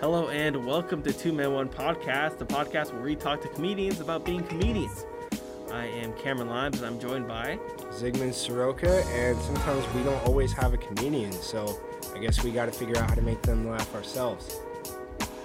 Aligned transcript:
Hello 0.00 0.28
and 0.28 0.64
welcome 0.64 1.02
to 1.02 1.12
Two 1.12 1.32
Men 1.32 1.52
One 1.52 1.68
Podcast, 1.68 2.38
the 2.38 2.46
podcast 2.46 2.92
where 2.92 3.02
we 3.02 3.16
talk 3.16 3.42
to 3.42 3.48
comedians 3.48 3.98
about 3.98 4.24
being 4.24 4.44
comedians. 4.44 5.04
I 5.72 5.86
am 5.86 6.12
Cameron 6.12 6.48
Limes 6.50 6.78
and 6.78 6.86
I'm 6.86 7.00
joined 7.00 7.26
by 7.26 7.58
Zygmunt 7.90 8.34
Soroka, 8.34 9.02
and 9.06 9.36
sometimes 9.40 9.84
we 9.94 10.04
don't 10.04 10.24
always 10.24 10.52
have 10.52 10.72
a 10.72 10.76
comedian, 10.76 11.32
so 11.32 11.80
I 12.14 12.20
guess 12.20 12.44
we 12.44 12.52
got 12.52 12.66
to 12.66 12.70
figure 12.70 12.96
out 12.96 13.08
how 13.10 13.16
to 13.16 13.22
make 13.22 13.42
them 13.42 13.68
laugh 13.68 13.92
ourselves. 13.92 14.60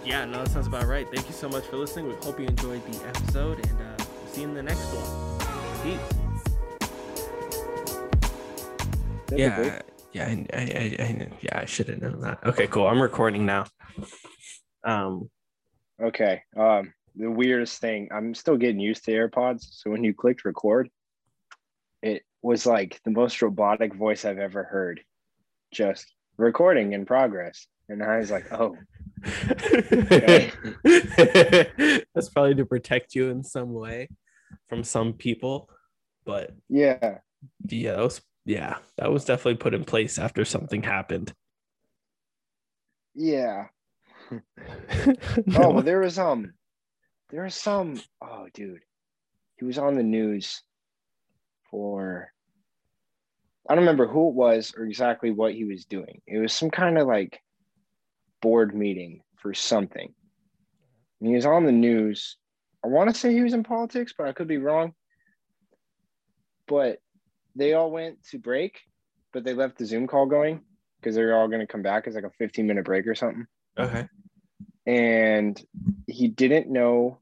Yeah, 0.06 0.24
no, 0.26 0.44
that 0.44 0.52
sounds 0.52 0.68
about 0.68 0.86
right. 0.86 1.08
Thank 1.12 1.26
you 1.26 1.34
so 1.34 1.50
much 1.50 1.66
for 1.66 1.78
listening. 1.78 2.10
We 2.10 2.16
hope 2.18 2.40
you 2.40 2.46
enjoyed 2.46 2.86
the 2.86 3.08
episode 3.08 3.58
and 3.58 3.82
uh, 3.82 3.96
we'll 3.98 4.34
see 4.34 4.42
you 4.42 4.50
in 4.50 4.54
the 4.54 4.62
next 4.62 4.86
one. 4.94 5.40
Peace. 5.82 6.00
Yeah, 9.36 9.82
yeah, 10.12 10.28
I, 10.28 10.46
I, 10.54 10.62
I, 10.62 11.04
I 11.04 11.28
yeah, 11.42 11.58
I 11.58 11.66
should 11.66 11.88
have 11.88 12.04
known 12.04 12.22
that. 12.22 12.38
Okay, 12.46 12.68
cool. 12.68 12.86
I'm 12.86 13.02
recording 13.02 13.48
now. 13.48 13.66
Um, 14.84 15.30
Okay. 16.02 16.42
Um, 16.58 16.94
the 17.16 17.30
weirdest 17.30 17.80
thing, 17.80 18.10
I'm 18.12 18.34
still 18.34 18.58
getting 18.58 18.80
used 18.80 19.06
to 19.06 19.12
AirPods. 19.12 19.68
So 19.72 19.92
when 19.92 20.04
you 20.04 20.14
clicked 20.14 20.46
record, 20.46 20.90
it 22.02 22.24
was 22.42 22.66
like 22.66 23.00
the 23.06 23.12
most 23.12 23.42
robotic 23.42 23.94
voice 23.94 24.26
I've 24.26 24.40
ever 24.40 24.64
heard. 24.64 25.02
Just 25.72 26.14
recording 26.38 26.94
in 26.94 27.06
progress. 27.06 27.68
And 27.90 28.04
I 28.04 28.18
was 28.18 28.32
like, 28.32 28.52
oh, 28.52 28.78
that's 29.24 30.56
probably 32.30 32.56
to 32.56 32.66
protect 32.66 33.16
you 33.16 33.30
in 33.30 33.44
some 33.44 33.74
way 33.74 34.10
from 34.68 34.84
some 34.84 35.14
people, 35.14 35.70
but 36.26 36.52
yeah. 36.70 37.20
yeah, 37.68 37.94
that 37.94 38.04
was 38.04 38.22
yeah, 38.46 38.78
that 38.98 39.12
was 39.12 39.26
definitely 39.26 39.56
put 39.56 39.74
in 39.74 39.84
place 39.84 40.18
after 40.18 40.46
something 40.46 40.84
happened. 40.84 41.34
Yeah. 43.16 43.68
Oh, 45.56 45.74
well, 45.74 45.82
there 45.82 46.00
was 46.00 46.18
um 46.18 46.54
there 47.30 47.44
was 47.44 47.56
some 47.56 48.02
oh 48.22 48.48
dude. 48.54 48.82
He 49.58 49.66
was 49.66 49.78
on 49.78 49.96
the 49.96 50.04
news 50.04 50.62
for 51.70 52.30
I 53.68 53.76
don't 53.76 53.84
remember 53.84 54.08
who 54.08 54.30
it 54.30 54.36
was 54.36 54.74
or 54.78 54.86
exactly 54.86 55.32
what 55.32 55.54
he 55.54 55.66
was 55.66 55.86
doing. 55.86 56.22
It 56.28 56.38
was 56.38 56.54
some 56.54 56.70
kind 56.70 56.98
of 56.98 57.08
like 57.08 57.40
board 58.42 58.76
meeting 58.76 59.22
for 59.38 59.54
something. 59.54 60.14
And 61.20 61.30
he 61.30 61.36
was 61.36 61.46
on 61.46 61.66
the 61.66 61.72
news. 61.72 62.38
I 62.84 62.90
want 62.90 63.10
to 63.10 63.16
say 63.16 63.34
he 63.34 63.42
was 63.42 63.54
in 63.54 63.64
politics, 63.64 64.14
but 64.18 64.28
I 64.28 64.34
could 64.34 64.48
be 64.48 64.58
wrong. 64.58 64.94
But 66.68 67.00
they 67.56 67.74
all 67.74 67.90
went 67.90 68.24
to 68.32 68.40
break, 68.40 68.80
but 69.32 69.44
they 69.44 69.54
left 69.54 69.78
the 69.78 69.86
Zoom 69.86 70.08
call 70.08 70.26
going 70.26 70.62
because 71.00 71.16
they're 71.16 71.38
all 71.38 71.48
going 71.48 71.62
to 71.62 71.68
come 71.68 71.82
back 71.82 72.08
as 72.08 72.16
like 72.16 72.26
a 72.26 72.32
15 72.38 72.68
minute 72.68 72.86
break 72.86 73.08
or 73.08 73.16
something 73.16 73.48
okay. 73.78 74.08
and 74.86 75.64
he 76.08 76.28
didn't 76.28 76.70
know 76.70 77.20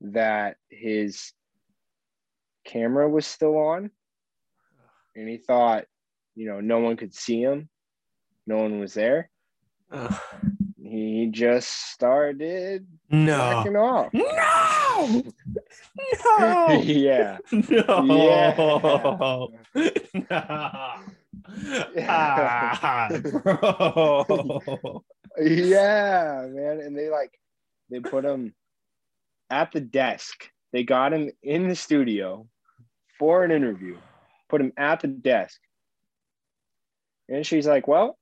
that 0.00 0.56
his 0.68 1.32
camera 2.64 3.08
was 3.08 3.26
still 3.26 3.56
on 3.56 3.90
and 5.14 5.28
he 5.28 5.36
thought 5.36 5.84
you 6.34 6.46
know 6.46 6.60
no 6.60 6.78
one 6.78 6.96
could 6.96 7.14
see 7.14 7.40
him 7.40 7.68
no 8.46 8.58
one 8.58 8.78
was 8.80 8.94
there 8.94 9.30
Ugh. 9.90 10.14
he 10.82 11.28
just 11.30 11.68
started 11.92 12.86
no. 13.10 13.40
off 13.40 13.66
No. 13.66 14.10
No. 14.12 15.22
yeah 16.82 17.38
No. 17.52 18.02
yeah. 18.04 19.48
No. 20.30 20.94
Ah, 21.98 23.10
bro. 23.42 25.04
Yeah 25.38 26.46
man. 26.48 26.80
And 26.80 26.96
they 26.96 27.08
like 27.08 27.38
they 27.90 28.00
put 28.00 28.24
him 28.24 28.54
at 29.50 29.72
the 29.72 29.80
desk. 29.80 30.50
They 30.72 30.82
got 30.82 31.12
him 31.12 31.30
in 31.42 31.68
the 31.68 31.76
studio 31.76 32.46
for 33.18 33.44
an 33.44 33.50
interview. 33.50 33.96
Put 34.48 34.60
him 34.60 34.72
at 34.76 35.00
the 35.00 35.08
desk. 35.08 35.60
And 37.28 37.46
she's 37.46 37.66
like 37.66 37.88
well 37.88 38.18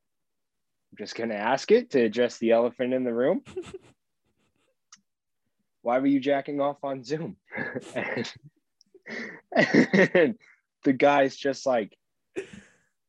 i'm 0.92 0.98
just 0.98 1.14
gonna 1.14 1.34
ask 1.34 1.70
it 1.70 1.90
to 1.90 2.00
address 2.00 2.38
the 2.38 2.52
elephant 2.52 2.94
in 2.94 3.04
the 3.04 3.14
room. 3.14 3.42
Why 5.82 5.98
were 5.98 6.06
you 6.06 6.20
jacking 6.20 6.60
off 6.60 6.84
on 6.84 7.02
zoom? 7.02 7.36
And, 7.94 8.32
and 9.52 10.38
the 10.84 10.92
guy's 10.92 11.36
just 11.36 11.66
like 11.66 11.96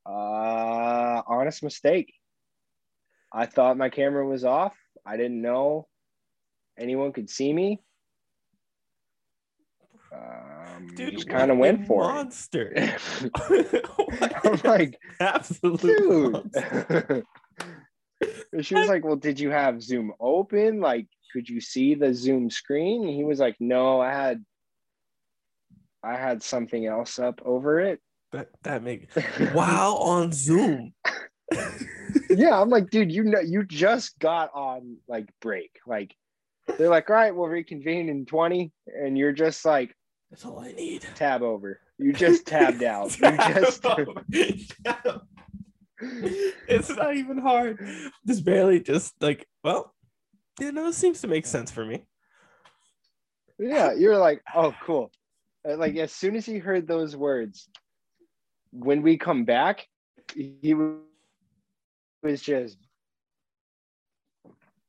uh 0.06 1.22
honest 1.28 1.64
mistake 1.64 2.14
I 3.34 3.48
thought 3.48 3.78
my 3.78 3.90
camera 3.90 4.26
was 4.28 4.46
off. 4.46 4.76
I 5.06 5.18
didn't 5.18 5.42
know 5.42 5.88
anyone 6.78 7.12
could 7.12 7.30
see 7.30 7.52
me. 7.52 7.82
Um, 10.14 10.88
Dude, 10.96 11.16
just 11.16 11.30
kind 11.30 11.50
of 11.50 11.58
went 11.58 11.88
for 11.88 12.04
monster. 12.04 12.72
it. 12.76 13.02
I'm 14.44 14.60
like, 14.64 15.00
absolute 15.20 15.82
dude. 15.82 16.32
monster. 16.32 17.24
And 18.54 18.66
she 18.66 18.76
was 18.76 18.88
like, 18.88 19.04
"Well, 19.04 19.18
did 19.18 19.40
you 19.40 19.50
have 19.50 19.82
Zoom 19.82 20.14
open? 20.20 20.80
Like, 20.80 21.08
could 21.34 21.50
you 21.50 21.60
see 21.60 21.96
the 21.96 22.14
Zoom 22.14 22.50
screen?" 22.50 23.04
And 23.04 23.14
he 23.14 23.24
was 23.24 23.40
like, 23.40 23.56
"No, 23.60 24.00
I 24.00 24.12
had, 24.12 24.46
I 26.04 26.16
had 26.16 26.42
something 26.42 26.86
else 26.86 27.20
up 27.20 27.42
over 27.44 27.80
it." 27.82 28.00
That 28.32 28.50
that 28.62 28.84
make 28.84 29.12
while 29.52 29.96
on 29.96 30.32
Zoom. 30.32 30.94
Yeah, 32.38 32.60
I'm 32.60 32.70
like, 32.70 32.90
dude, 32.90 33.12
you 33.12 33.24
know, 33.24 33.40
you 33.40 33.64
just 33.66 34.18
got 34.20 34.52
on 34.54 34.98
like 35.08 35.28
break. 35.42 35.80
Like, 35.86 36.16
they're 36.78 36.90
like, 36.90 37.10
all 37.10 37.16
right, 37.16 37.36
we'll 37.36 37.48
reconvene 37.48 38.10
in 38.10 38.26
20, 38.26 38.72
and 38.88 39.18
you're 39.18 39.34
just 39.34 39.66
like, 39.66 39.96
That's 40.32 40.46
all 40.46 40.60
I 40.60 40.72
need. 40.72 41.06
tab 41.16 41.42
over. 41.44 41.80
You 41.98 42.14
just 42.14 42.46
tabbed 42.48 42.84
out. 42.84 43.18
You 43.20 43.38
just 43.38 43.86
it's 46.68 46.90
not 46.90 47.16
even 47.16 47.38
hard. 47.38 47.80
Just 48.28 48.44
barely 48.46 48.80
just 48.80 49.14
like, 49.22 49.48
well, 49.64 49.94
you 50.60 50.72
know, 50.72 50.88
it 50.88 50.94
seems 50.96 51.22
to 51.22 51.28
make 51.28 51.46
sense 51.46 51.72
for 51.72 51.86
me. 51.86 52.06
yeah, 53.60 53.94
you're 53.94 54.18
like, 54.18 54.42
oh, 54.56 54.74
cool. 54.86 55.12
Uh, 55.68 55.78
Like 55.78 55.96
as 55.96 56.12
soon 56.12 56.36
as 56.36 56.46
he 56.46 56.58
heard 56.58 56.88
those 56.88 57.16
words, 57.16 57.70
when 58.72 59.02
we 59.02 59.18
come 59.18 59.46
back, 59.46 59.88
he 60.36 60.74
was 62.24 62.42
just 62.42 62.78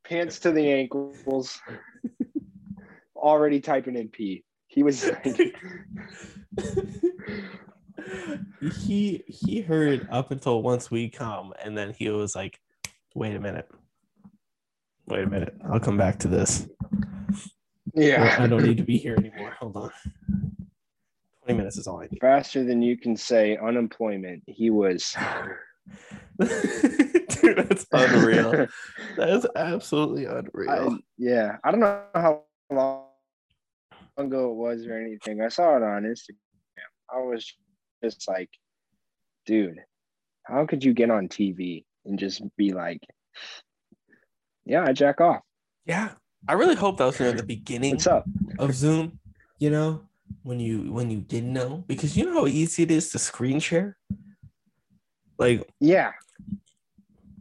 pants 0.05 0.39
to 0.41 0.53
the 0.53 0.71
ankles, 0.71 1.61
already 3.17 3.61
typing 3.61 3.97
in 3.97 4.09
P. 4.09 4.45
He 4.69 4.83
was 4.83 5.05
like, 5.05 5.57
he 8.61 9.23
he 9.27 9.61
heard 9.61 10.07
up 10.11 10.31
until 10.31 10.63
once 10.63 10.91
we 10.91 11.09
come, 11.09 11.53
and 11.63 11.77
then 11.77 11.93
he 11.93 12.09
was 12.09 12.35
like, 12.35 12.59
"Wait 13.15 13.37
a 13.37 13.41
minute, 13.41 13.69
wait 15.07 15.25
a 15.25 15.27
minute, 15.27 15.55
I'll 15.71 15.81
come 15.81 15.97
back 15.97 16.19
to 16.21 16.29
this. 16.29 16.67
yeah, 17.95 18.37
I 18.39 18.47
don't 18.47 18.63
need 18.63 18.79
to 18.79 18.85
be 18.85 18.97
here 18.97 19.17
anymore. 19.17 19.55
Hold 19.61 19.77
on, 19.77 19.91
twenty 21.43 21.59
minutes 21.59 21.79
is 21.79 21.87
all 21.87 22.01
I 22.01 22.09
need." 22.11 22.21
faster 22.21 22.65
than 22.65 22.83
you 22.83 22.97
can 22.97 23.17
say 23.17 23.57
unemployment. 23.57 24.43
He 24.47 24.71
was 24.71 25.15
Dude, 26.41 27.59
that's 27.69 27.87
unreal. 27.93 28.67
That 29.17 29.29
is 29.31 29.47
absolutely 29.57 30.25
unreal. 30.25 30.71
I- 30.95 30.99
yeah, 31.19 31.57
I 31.63 31.71
don't 31.71 31.81
know 31.81 32.03
how 32.15 32.43
long 32.71 33.05
ago 34.17 34.51
it 34.51 34.55
was 34.55 34.87
or 34.87 34.99
anything. 34.99 35.41
I 35.43 35.49
saw 35.49 35.77
it 35.77 35.83
on 35.83 36.03
Instagram. 36.05 36.37
I 37.13 37.19
was 37.19 37.53
just 38.03 38.27
like, 38.29 38.51
dude, 39.47 39.79
how 40.45 40.67
could 40.67 40.83
you 40.85 40.95
get 40.95 41.11
on 41.11 41.29
TV 41.29 41.85
and 42.05 42.19
just 42.19 42.43
be 42.57 42.73
like, 42.73 43.01
yeah, 44.65 44.85
I 44.87 44.93
jack 44.93 45.21
off. 45.21 45.43
yeah, 45.85 46.11
I 46.49 46.55
really 46.55 46.75
hope 46.75 46.99
that 46.99 47.05
was 47.07 47.21
near 47.21 47.33
the 47.33 47.43
beginning 47.57 47.99
of 48.59 48.75
Zoom. 48.75 49.19
You 49.59 49.71
know, 49.71 50.03
when 50.43 50.59
you 50.61 50.93
when 50.93 51.11
you 51.11 51.21
didn't 51.21 51.53
know, 51.53 51.85
because 51.87 52.17
you 52.17 52.27
know 52.27 52.41
how 52.41 52.47
easy 52.47 52.83
it 52.83 52.91
is 52.91 53.11
to 53.13 53.19
screen 53.19 53.61
share. 53.61 53.97
Like, 55.39 55.69
Yeah. 55.81 56.13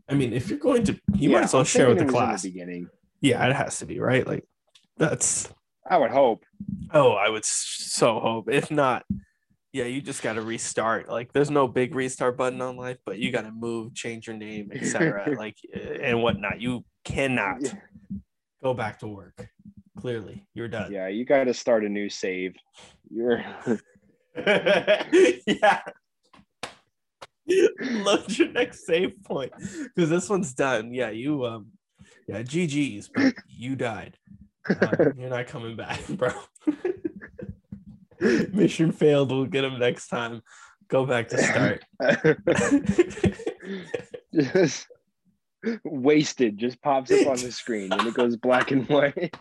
I 0.09 0.15
mean, 0.15 0.33
if 0.33 0.49
you're 0.49 0.59
going 0.59 0.83
to, 0.85 0.93
you 1.15 1.29
yeah, 1.29 1.37
might 1.37 1.43
as 1.45 1.53
well 1.53 1.61
I'm 1.61 1.65
share 1.65 1.87
with 1.87 1.97
the 1.99 2.03
thinking 2.05 2.17
it 2.17 2.21
was 2.21 2.23
in 2.23 2.29
class. 2.29 2.41
beginning. 2.43 2.89
yeah, 3.21 3.47
it 3.47 3.55
has 3.55 3.79
to 3.79 3.85
be 3.85 3.99
right. 3.99 4.25
Like, 4.27 4.45
that's 4.97 5.49
I 5.89 5.97
would 5.97 6.11
hope. 6.11 6.43
oh, 6.93 7.13
I 7.13 7.29
would 7.29 7.45
so 7.45 8.19
hope. 8.19 8.49
If 8.49 8.69
not, 8.69 9.05
yeah, 9.71 9.85
you 9.85 10.01
just 10.01 10.21
got 10.21 10.33
to 10.33 10.41
restart. 10.41 11.09
Like, 11.09 11.31
there's 11.33 11.49
no 11.49 11.67
big 11.67 11.95
restart 11.95 12.37
button 12.37 12.61
on 12.61 12.75
life, 12.77 12.97
but 13.05 13.17
you 13.17 13.31
got 13.31 13.41
to 13.43 13.51
move, 13.51 13.93
change 13.95 14.27
your 14.27 14.35
name, 14.35 14.71
etc. 14.73 15.35
like, 15.37 15.55
and 15.73 16.21
whatnot. 16.21 16.61
You 16.61 16.83
cannot 17.05 17.61
Yeah. 17.61 17.73
go 18.61 18.73
back 18.73 18.99
to 18.99 19.07
work. 19.07 19.49
Clearly, 19.99 20.45
you're 20.53 20.67
done. 20.67 20.91
Yeah, 20.91 21.07
you 21.07 21.23
got 21.25 21.45
to 21.45 21.53
start 21.53 21.85
a 21.85 21.89
new 21.89 22.09
save. 22.09 22.55
You're 23.09 23.43
yeah. 24.45 25.81
Load 27.81 28.37
your 28.37 28.51
next 28.51 28.85
save 28.85 29.21
point 29.23 29.51
because 29.83 30.09
this 30.09 30.29
one's 30.29 30.53
done. 30.53 30.93
Yeah, 30.93 31.09
you 31.09 31.45
um, 31.45 31.67
Yeah, 32.27 32.41
GG's, 32.41 33.09
but 33.13 33.33
you 33.47 33.75
died. 33.75 34.17
Uh, 34.69 34.95
you're 35.17 35.29
not 35.29 35.47
coming 35.47 35.75
back, 35.75 36.05
bro. 36.07 36.31
Mission 38.53 38.91
failed. 38.91 39.31
We'll 39.31 39.45
get 39.45 39.65
him 39.65 39.79
next 39.79 40.07
time. 40.07 40.41
Go 40.87 41.05
back 41.05 41.27
to 41.29 41.37
start. 41.37 41.83
just 44.33 44.87
wasted 45.83 46.57
just 46.57 46.81
pops 46.81 47.09
up 47.11 47.27
on 47.27 47.37
the 47.37 47.51
screen 47.51 47.91
and 47.93 48.05
it 48.07 48.13
goes 48.13 48.35
black 48.35 48.71
and 48.71 48.87
white. 48.89 49.33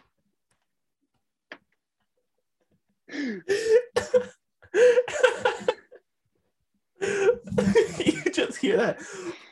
you 7.98 8.22
just 8.52 8.62
hear 8.62 8.76
that 8.76 8.98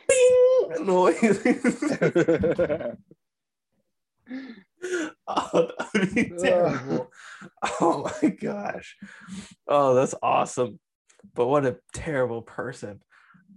bing 0.09 0.87
noise. 0.87 1.45
oh, 5.27 5.71
that 5.79 5.89
would 5.95 6.15
be 6.15 6.33
terrible. 6.43 7.11
Oh 7.81 8.11
my 8.23 8.29
gosh. 8.31 8.97
Oh, 9.69 9.95
that's 9.95 10.15
awesome. 10.23 10.79
But 11.35 11.47
what 11.49 11.67
a 11.67 11.79
terrible 11.93 12.43
person. 12.43 13.01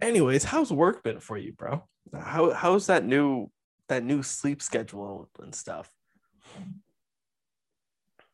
Anyways, 0.01 0.44
how's 0.44 0.72
work 0.72 1.04
been 1.04 1.19
for 1.19 1.38
you, 1.38 1.54
bro? 1.54 1.84
How 2.18 2.51
how's 2.51 2.88
that 2.88 3.06
new 3.06 3.50
that 3.90 4.04
new 4.04 4.24
sleep 4.24 4.62
schedule 4.62 5.30
and 5.42 5.54
stuff? 5.56 5.90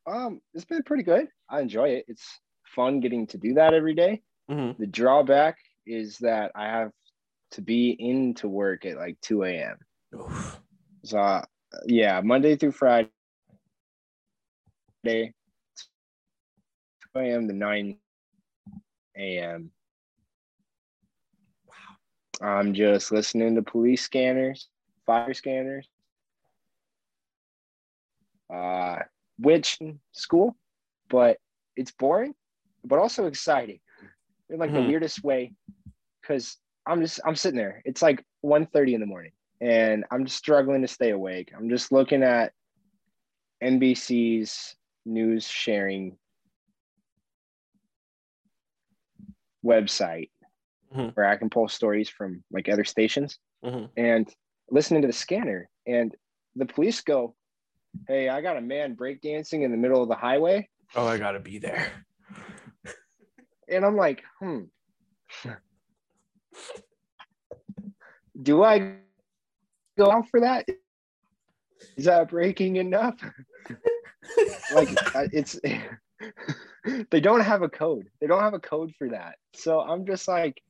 Um, 0.08 0.42
it's 0.54 0.66
been 0.66 0.84
pretty 0.84 1.04
good. 1.04 1.28
I 1.50 1.62
enjoy 1.62 1.90
it. 1.90 2.06
It's 2.08 2.26
fun 2.76 3.00
getting 3.00 3.28
to 3.28 3.38
do 3.38 3.54
that 3.56 3.74
every 3.74 3.94
day. 3.94 4.24
Mhm. 4.50 4.78
The 4.78 4.88
drawback 4.88 5.58
is 5.86 6.18
that 6.20 6.52
I 6.56 6.66
have 6.66 6.92
to 7.52 7.62
be 7.62 7.96
into 8.00 8.48
work 8.48 8.86
at 8.86 8.98
like 8.98 9.20
2 9.22 9.44
a.m. 9.44 9.78
Oof. 10.16 10.62
So 11.06 11.20
uh, 11.20 11.42
yeah, 11.86 12.22
Monday 12.22 12.56
through 12.56 12.72
Friday, 12.72 13.10
2 13.54 13.54
a.m. 17.20 17.48
to 17.48 17.54
9 17.54 17.98
a.m. 19.18 19.72
Wow. 21.68 21.76
I'm 22.42 22.74
just 22.74 23.12
listening 23.12 23.56
to 23.56 23.62
police 23.62 24.02
scanners, 24.04 24.70
fire 25.06 25.34
scanners. 25.34 25.88
Uh, 28.54 29.00
which 29.38 29.78
school, 30.12 30.56
but 31.10 31.38
it's 31.76 31.92
boring, 31.92 32.34
but 32.84 33.00
also 33.00 33.26
exciting 33.26 33.80
in 34.50 34.60
like 34.60 34.74
the 34.74 34.82
Mhm. 34.82 34.88
weirdest 34.88 35.24
way. 35.24 35.54
Cause 36.24 36.58
I'm 36.90 37.02
just 37.02 37.20
I'm 37.24 37.36
sitting 37.36 37.58
there. 37.58 37.82
It's 37.86 38.02
like 38.02 38.24
1:30 38.44 38.96
in 38.96 39.00
the 39.00 39.06
morning 39.06 39.32
and 39.62 40.06
I'm 40.10 40.26
just 40.26 40.38
struggling 40.38 40.82
to 40.82 40.88
stay 40.88 41.12
awake. 41.12 41.52
I'm 41.56 41.70
just 41.70 41.92
looking 41.92 42.24
at 42.24 42.52
NBC's 43.64 44.76
news 45.06 45.48
sharing 45.48 46.18
website 49.64 50.32
Mhm. 50.92 51.16
where 51.16 51.28
I 51.28 51.36
can 51.36 51.50
pull 51.50 51.68
stories 51.68 52.10
from 52.10 52.44
like 52.50 52.70
other 52.70 52.86
stations 52.86 53.38
Mhm. 53.64 53.92
and 53.96 54.34
listening 54.72 55.02
to 55.04 55.08
the 55.08 55.14
scanner. 55.14 55.70
And 55.86 56.16
the 56.56 56.66
police 56.66 57.02
go, 57.02 57.36
Hey, 58.08 58.30
I 58.30 58.42
got 58.42 58.58
a 58.58 58.62
man 58.62 58.96
breakdancing 58.96 59.62
in 59.64 59.70
the 59.72 59.78
middle 59.78 60.02
of 60.02 60.10
the 60.10 60.16
highway. 60.16 60.70
Oh, 60.96 61.06
I 61.06 61.18
gotta 61.20 61.40
be 61.40 61.60
there. 61.60 61.92
And 63.68 63.86
I'm 63.86 63.96
like, 63.96 64.24
hmm. 64.40 64.64
Do 68.42 68.64
I 68.64 68.96
go 69.98 70.12
out 70.12 70.30
for 70.30 70.40
that? 70.42 70.66
Is 71.98 72.06
that 72.06 72.30
breaking 72.30 72.78
enough? 72.78 73.16
like 74.74 74.90
it's 75.34 75.60
they 77.12 77.20
don't 77.20 77.42
have 77.42 77.62
a 77.62 77.70
code. 77.70 78.08
They 78.22 78.28
don't 78.28 78.42
have 78.42 78.54
a 78.54 78.60
code 78.60 78.94
for 78.98 79.10
that. 79.10 79.36
So 79.54 79.80
I'm 79.82 80.06
just 80.06 80.28
like 80.28 80.62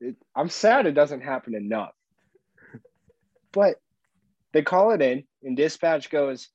it, 0.00 0.16
I'm 0.34 0.48
sad 0.48 0.86
it 0.86 0.92
doesn't 0.92 1.22
happen 1.22 1.54
enough. 1.54 1.92
But 3.52 3.76
they 4.52 4.62
call 4.62 4.92
it 4.92 5.02
in 5.02 5.24
and 5.42 5.56
dispatch 5.56 6.10
goes 6.10 6.48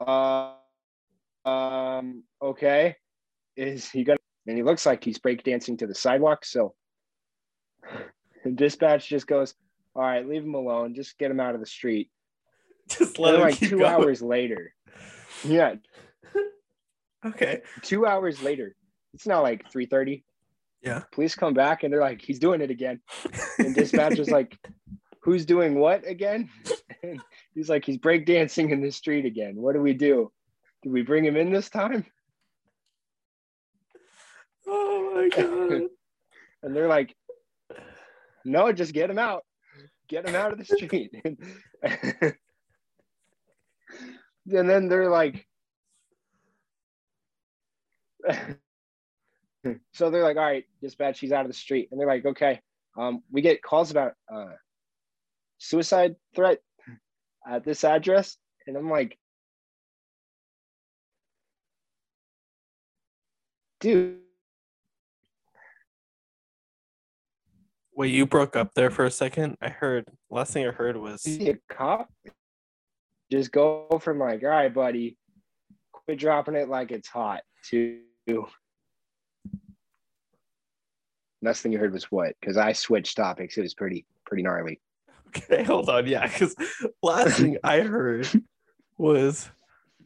uh, 0.00 0.52
um 1.46 2.24
okay. 2.42 2.96
Is 3.56 3.88
he 3.90 4.04
gonna 4.04 4.18
and 4.46 4.56
he 4.56 4.62
looks 4.62 4.84
like 4.84 5.02
he's 5.02 5.18
breakdancing 5.18 5.78
to 5.78 5.86
the 5.86 5.94
sidewalk 5.94 6.44
so 6.44 6.74
the 8.44 8.50
dispatch 8.50 9.08
just 9.08 9.26
goes 9.26 9.54
all 9.94 10.02
right 10.02 10.26
leave 10.28 10.42
him 10.42 10.54
alone. 10.54 10.94
Just 10.94 11.16
get 11.18 11.30
him 11.30 11.40
out 11.40 11.54
of 11.54 11.60
the 11.60 11.66
street. 11.66 12.10
Just 12.88 13.16
and 13.16 13.18
let 13.18 13.34
him 13.36 13.40
like 13.40 13.58
two 13.58 13.78
going. 13.78 13.84
hours 13.84 14.20
later. 14.22 14.74
Yeah. 15.44 15.74
Okay. 17.24 17.62
two 17.82 18.06
hours 18.06 18.40
later. 18.42 18.76
It's 19.14 19.26
now 19.26 19.42
like 19.42 19.64
3.30 19.72 20.22
Yeah. 20.82 21.02
police 21.12 21.34
come 21.34 21.54
back 21.54 21.82
and 21.82 21.92
they're 21.92 22.00
like 22.00 22.20
he's 22.22 22.38
doing 22.38 22.60
it 22.60 22.70
again. 22.70 23.00
And 23.58 23.74
dispatch 23.74 24.18
is 24.20 24.28
like 24.30 24.56
who's 25.22 25.44
doing 25.44 25.74
what 25.76 26.06
again? 26.06 26.48
And 27.02 27.20
he's 27.54 27.68
like 27.68 27.84
he's 27.84 27.98
breakdancing 27.98 28.70
in 28.70 28.80
the 28.80 28.92
street 28.92 29.24
again. 29.24 29.56
What 29.56 29.74
do 29.74 29.80
we 29.80 29.92
do 29.94 30.30
do 30.86 30.92
we 30.92 31.02
bring 31.02 31.24
him 31.24 31.36
in 31.36 31.50
this 31.50 31.68
time? 31.68 32.06
Oh 34.68 35.12
my 35.14 35.28
god. 35.28 35.82
and 36.64 36.74
they're 36.74 36.88
like 36.88 37.14
no 38.44 38.72
just 38.72 38.92
get 38.92 39.08
him 39.08 39.18
out. 39.18 39.44
Get 40.08 40.28
him 40.28 40.34
out 40.34 40.50
of 40.50 40.58
the 40.58 40.64
street. 40.76 41.12
And 41.84 42.28
then 44.44 44.88
they're 44.88 45.08
like 45.08 45.46
so 49.94 50.10
they're 50.10 50.24
like 50.24 50.36
all 50.36 50.42
right 50.42 50.64
dispatch 50.82 51.20
he's 51.20 51.30
out 51.30 51.44
of 51.44 51.48
the 51.48 51.56
street. 51.56 51.86
And 51.92 52.00
they're 52.00 52.08
like 52.08 52.26
okay 52.26 52.60
um, 52.98 53.22
we 53.30 53.42
get 53.42 53.62
calls 53.62 53.92
about 53.92 54.14
uh, 54.34 54.56
suicide 55.58 56.16
threat 56.34 56.58
at 57.48 57.64
this 57.64 57.84
address. 57.84 58.36
And 58.66 58.76
i'm 58.76 58.90
like 58.90 59.16
dude 63.80 64.18
Wait, 67.96 68.12
you 68.12 68.26
broke 68.26 68.56
up 68.56 68.74
there 68.74 68.90
for 68.90 69.06
a 69.06 69.10
second. 69.10 69.56
I 69.62 69.70
heard 69.70 70.04
last 70.28 70.52
thing 70.52 70.68
I 70.68 70.70
heard 70.70 70.98
was 70.98 71.22
see 71.22 71.48
a 71.48 71.56
cop, 71.70 72.10
just 73.32 73.50
go 73.50 73.88
from 74.02 74.18
like, 74.18 74.42
all 74.42 74.50
right, 74.50 74.72
buddy, 74.72 75.16
quit 75.92 76.18
dropping 76.18 76.56
it 76.56 76.68
like 76.68 76.90
it's 76.90 77.08
hot 77.08 77.40
to 77.70 78.00
last 81.40 81.62
thing 81.62 81.72
you 81.72 81.78
heard 81.78 81.92
was 81.92 82.04
what? 82.04 82.34
Because 82.38 82.56
I 82.56 82.72
switched 82.72 83.16
topics. 83.16 83.56
It 83.56 83.62
was 83.62 83.74
pretty 83.74 84.04
pretty 84.26 84.42
gnarly. 84.42 84.80
okay, 85.28 85.62
hold 85.62 85.88
on, 85.88 86.06
yeah, 86.06 86.26
because 86.26 86.54
last 87.02 87.38
thing 87.38 87.56
I 87.64 87.80
heard 87.80 88.28
was 88.98 89.48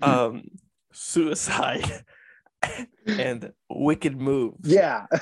um 0.01 0.45
suicide 0.93 2.05
and 3.07 3.53
wicked 3.69 4.21
moves. 4.21 4.69
Yeah. 4.69 5.07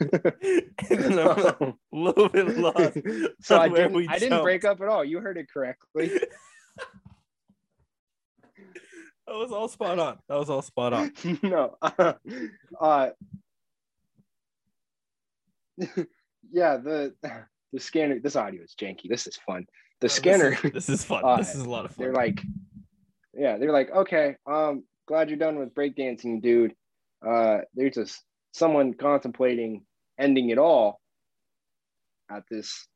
and 0.00 1.18
I'm 1.20 1.38
a 1.62 1.74
little 1.92 2.28
bit 2.28 2.56
lost. 2.56 2.98
so 3.42 3.58
I 3.58 3.68
didn't 3.68 4.08
I 4.08 4.18
didn't 4.18 4.42
break 4.42 4.64
up 4.64 4.80
at 4.80 4.88
all. 4.88 5.04
You 5.04 5.20
heard 5.20 5.36
it 5.38 5.50
correctly. 5.52 6.12
That 9.26 9.34
was 9.36 9.52
all 9.52 9.68
spot 9.68 9.98
on. 9.98 10.16
That 10.30 10.36
was 10.38 10.48
all 10.48 10.62
spot 10.62 10.94
on. 10.94 11.12
no. 11.42 11.76
Uh, 11.82 12.14
uh, 12.80 13.10
yeah, 16.50 16.78
the 16.78 17.14
the 17.74 17.78
scanner. 17.78 18.18
This 18.20 18.36
audio 18.36 18.62
is 18.62 18.74
janky. 18.80 19.06
This 19.06 19.26
is 19.26 19.36
fun. 19.46 19.66
The 20.00 20.06
Oh, 20.06 20.08
scanner. 20.08 20.50
This 20.52 20.64
is, 20.64 20.72
this 20.72 20.88
is 20.88 21.04
fun. 21.04 21.24
Uh, 21.26 21.36
this 21.36 21.54
is 21.54 21.60
a 21.60 21.68
lot 21.68 21.84
of 21.84 21.90
fun. 21.90 22.04
they're 22.06 22.14
like, 22.14 22.40
yeah, 23.38 23.56
they're 23.58 23.72
like, 23.72 23.90
okay, 23.90 24.36
um, 24.46 24.84
glad 25.06 25.28
you're 25.30 25.38
done 25.38 25.58
with 25.58 25.74
breakdancing, 25.74 26.42
dude. 26.42 26.74
Uh, 27.26 27.58
there's 27.74 27.94
just 27.94 28.22
someone 28.52 28.94
contemplating 28.94 29.84
ending 30.18 30.50
it 30.50 30.58
all 30.58 31.00
at 32.30 32.42
this 32.50 32.86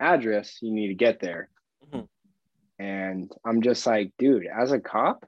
address. 0.00 0.58
You 0.62 0.72
need 0.72 0.88
to 0.88 0.94
get 0.94 1.20
there. 1.20 1.48
Mhm. 1.92 2.08
And 2.78 3.30
I'm 3.44 3.62
just 3.62 3.86
like, 3.86 4.12
dude, 4.18 4.46
as 4.46 4.72
a 4.72 4.80
cop, 4.80 5.26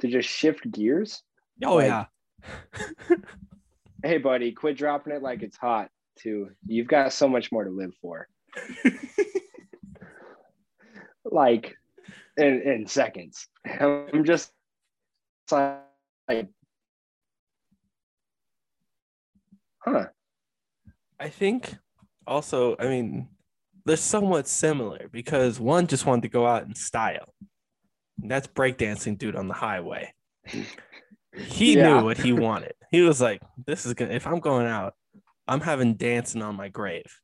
to 0.00 0.08
just 0.08 0.28
shift 0.28 0.68
gears. 0.70 1.22
oh 1.64 1.76
like- 1.76 1.86
yeah. 1.88 2.04
Hey, 4.02 4.18
buddy, 4.18 4.52
quit 4.52 4.76
dropping 4.76 5.14
it 5.14 5.22
like 5.22 5.42
it's 5.42 5.56
hot. 5.56 5.88
To 6.20 6.50
you've 6.66 6.88
got 6.88 7.10
so 7.14 7.26
much 7.26 7.50
more 7.50 7.64
to 7.64 7.70
live 7.70 7.94
for. 8.02 8.28
like 11.24 11.74
in, 12.36 12.62
in 12.62 12.86
seconds. 12.86 13.48
I'm 13.80 14.24
just 14.24 14.52
like, 15.50 16.48
Huh. 19.78 20.06
I 21.20 21.28
think 21.28 21.76
also, 22.26 22.74
I 22.78 22.86
mean, 22.86 23.28
they're 23.84 23.96
somewhat 23.96 24.48
similar 24.48 25.08
because 25.12 25.60
one 25.60 25.86
just 25.86 26.06
wanted 26.06 26.22
to 26.22 26.28
go 26.28 26.46
out 26.46 26.64
in 26.64 26.74
style. 26.74 27.34
And 28.22 28.30
that's 28.30 28.46
breakdancing 28.46 29.18
dude 29.18 29.36
on 29.36 29.48
the 29.48 29.54
highway. 29.54 30.14
He 30.46 31.74
Yeah. 31.74 31.98
knew 31.98 32.04
what 32.04 32.16
he 32.16 32.32
wanted. 32.32 32.74
He 32.90 33.02
was 33.02 33.20
like, 33.20 33.42
"This 33.66 33.84
is 33.84 33.92
gonna. 33.94 34.12
If 34.12 34.26
I'm 34.26 34.40
going 34.40 34.66
out, 34.66 34.94
I'm 35.46 35.60
having 35.60 35.94
dancing 35.94 36.42
on 36.42 36.54
my 36.54 36.68
grave. 36.68 37.20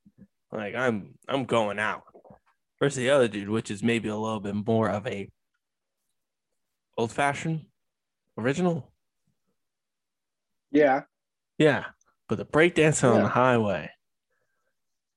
Like 0.52 0.74
I'm, 0.74 1.14
I'm 1.28 1.44
going 1.44 1.78
out." 1.78 2.02
Versus 2.80 2.96
the 2.96 3.10
other 3.10 3.28
dude, 3.28 3.48
which 3.50 3.70
is 3.70 3.82
maybe 3.82 4.08
a 4.08 4.16
little 4.16 4.40
bit 4.40 4.54
more 4.54 4.88
of 4.88 5.06
a 5.06 5.28
old-fashioned, 6.96 7.66
original. 8.38 8.90
Yeah. 10.72 11.02
Yeah, 11.58 11.84
but 12.28 12.38
the 12.38 12.46
breakdancing 12.46 13.12
on 13.14 13.22
the 13.22 13.28
highway 13.28 13.90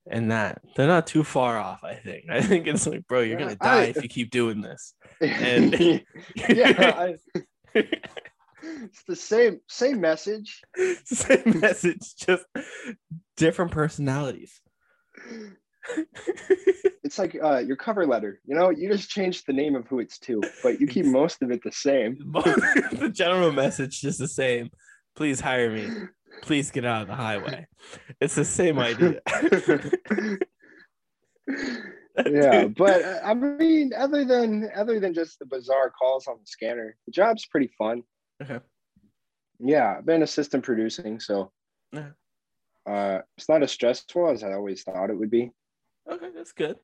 and 0.10 0.32
that 0.32 0.62
they're 0.76 0.88
not 0.88 1.08
too 1.08 1.24
far 1.24 1.58
off. 1.58 1.84
I 1.86 1.94
think. 1.96 2.26
I 2.30 2.42
think 2.42 2.68
it's 2.68 2.86
like, 2.86 3.08
bro, 3.08 3.22
you're 3.22 3.40
Yeah, 3.40 3.46
gonna 3.46 3.56
die 3.56 3.82
I- 3.84 3.86
if 3.86 3.96
you 4.04 4.10
keep 4.10 4.30
doing 4.32 4.60
this. 4.62 4.94
And- 5.22 6.04
yeah. 6.36 6.94
I, 6.98 7.16
it's 8.64 9.04
the 9.08 9.16
same 9.16 9.62
same 9.70 10.02
message. 10.02 10.62
Same 11.06 11.60
message, 11.62 12.16
just 12.18 12.44
different 13.38 13.72
personalities. 13.72 14.60
It's 17.14 17.20
like 17.20 17.38
uh, 17.44 17.60
your 17.60 17.76
cover 17.76 18.08
letter. 18.08 18.40
You 18.44 18.56
know, 18.56 18.72
you 18.72 18.92
just 18.92 19.08
change 19.08 19.44
the 19.44 19.54
name 19.54 19.76
of 19.76 19.86
who 19.86 20.00
it's 20.00 20.18
to, 20.18 20.42
but 20.64 20.82
you 20.82 20.88
keep 20.88 21.06
most 21.22 21.44
of 21.44 21.52
it 21.52 21.62
the 21.64 21.72
same. 21.72 22.18
the 22.34 23.12
general 23.14 23.52
message 23.52 24.02
just 24.02 24.18
the 24.18 24.28
same. 24.28 24.72
Please 25.16 25.40
hire 25.40 25.70
me. 25.70 25.92
Please 26.42 26.72
get 26.72 26.86
out 26.86 27.04
of 27.04 27.08
the 27.10 27.14
highway. 27.14 27.68
It's 28.20 28.34
the 28.34 28.44
same 28.44 28.80
idea. 28.80 29.22
yeah, 32.26 32.66
but 32.66 33.04
uh, 33.04 33.20
I 33.24 33.36
mean, 33.36 33.92
other 33.96 34.26
than 34.26 34.72
other 34.76 35.00
than 35.00 35.14
just 35.14 35.38
the 35.38 35.46
bizarre 35.46 35.92
calls 35.92 36.26
on 36.26 36.38
the 36.40 36.48
scanner, 36.48 36.96
the 37.06 37.12
job's 37.12 37.46
pretty 37.46 37.70
fun. 37.78 38.02
Okay. 38.42 38.60
Yeah, 39.60 39.98
I've 40.00 40.06
been 40.08 40.24
assistant 40.24 40.64
producing, 40.64 41.20
so 41.20 41.52
uh, 41.94 43.20
it's 43.38 43.48
not 43.48 43.62
as 43.62 43.72
stressful 43.72 44.32
as 44.32 44.44
I 44.44 44.54
always 44.54 44.82
thought 44.82 45.12
it 45.12 45.20
would 45.20 45.30
be. 45.30 45.52
Okay, 46.10 46.30
that's 46.36 46.54
good. 46.54 46.80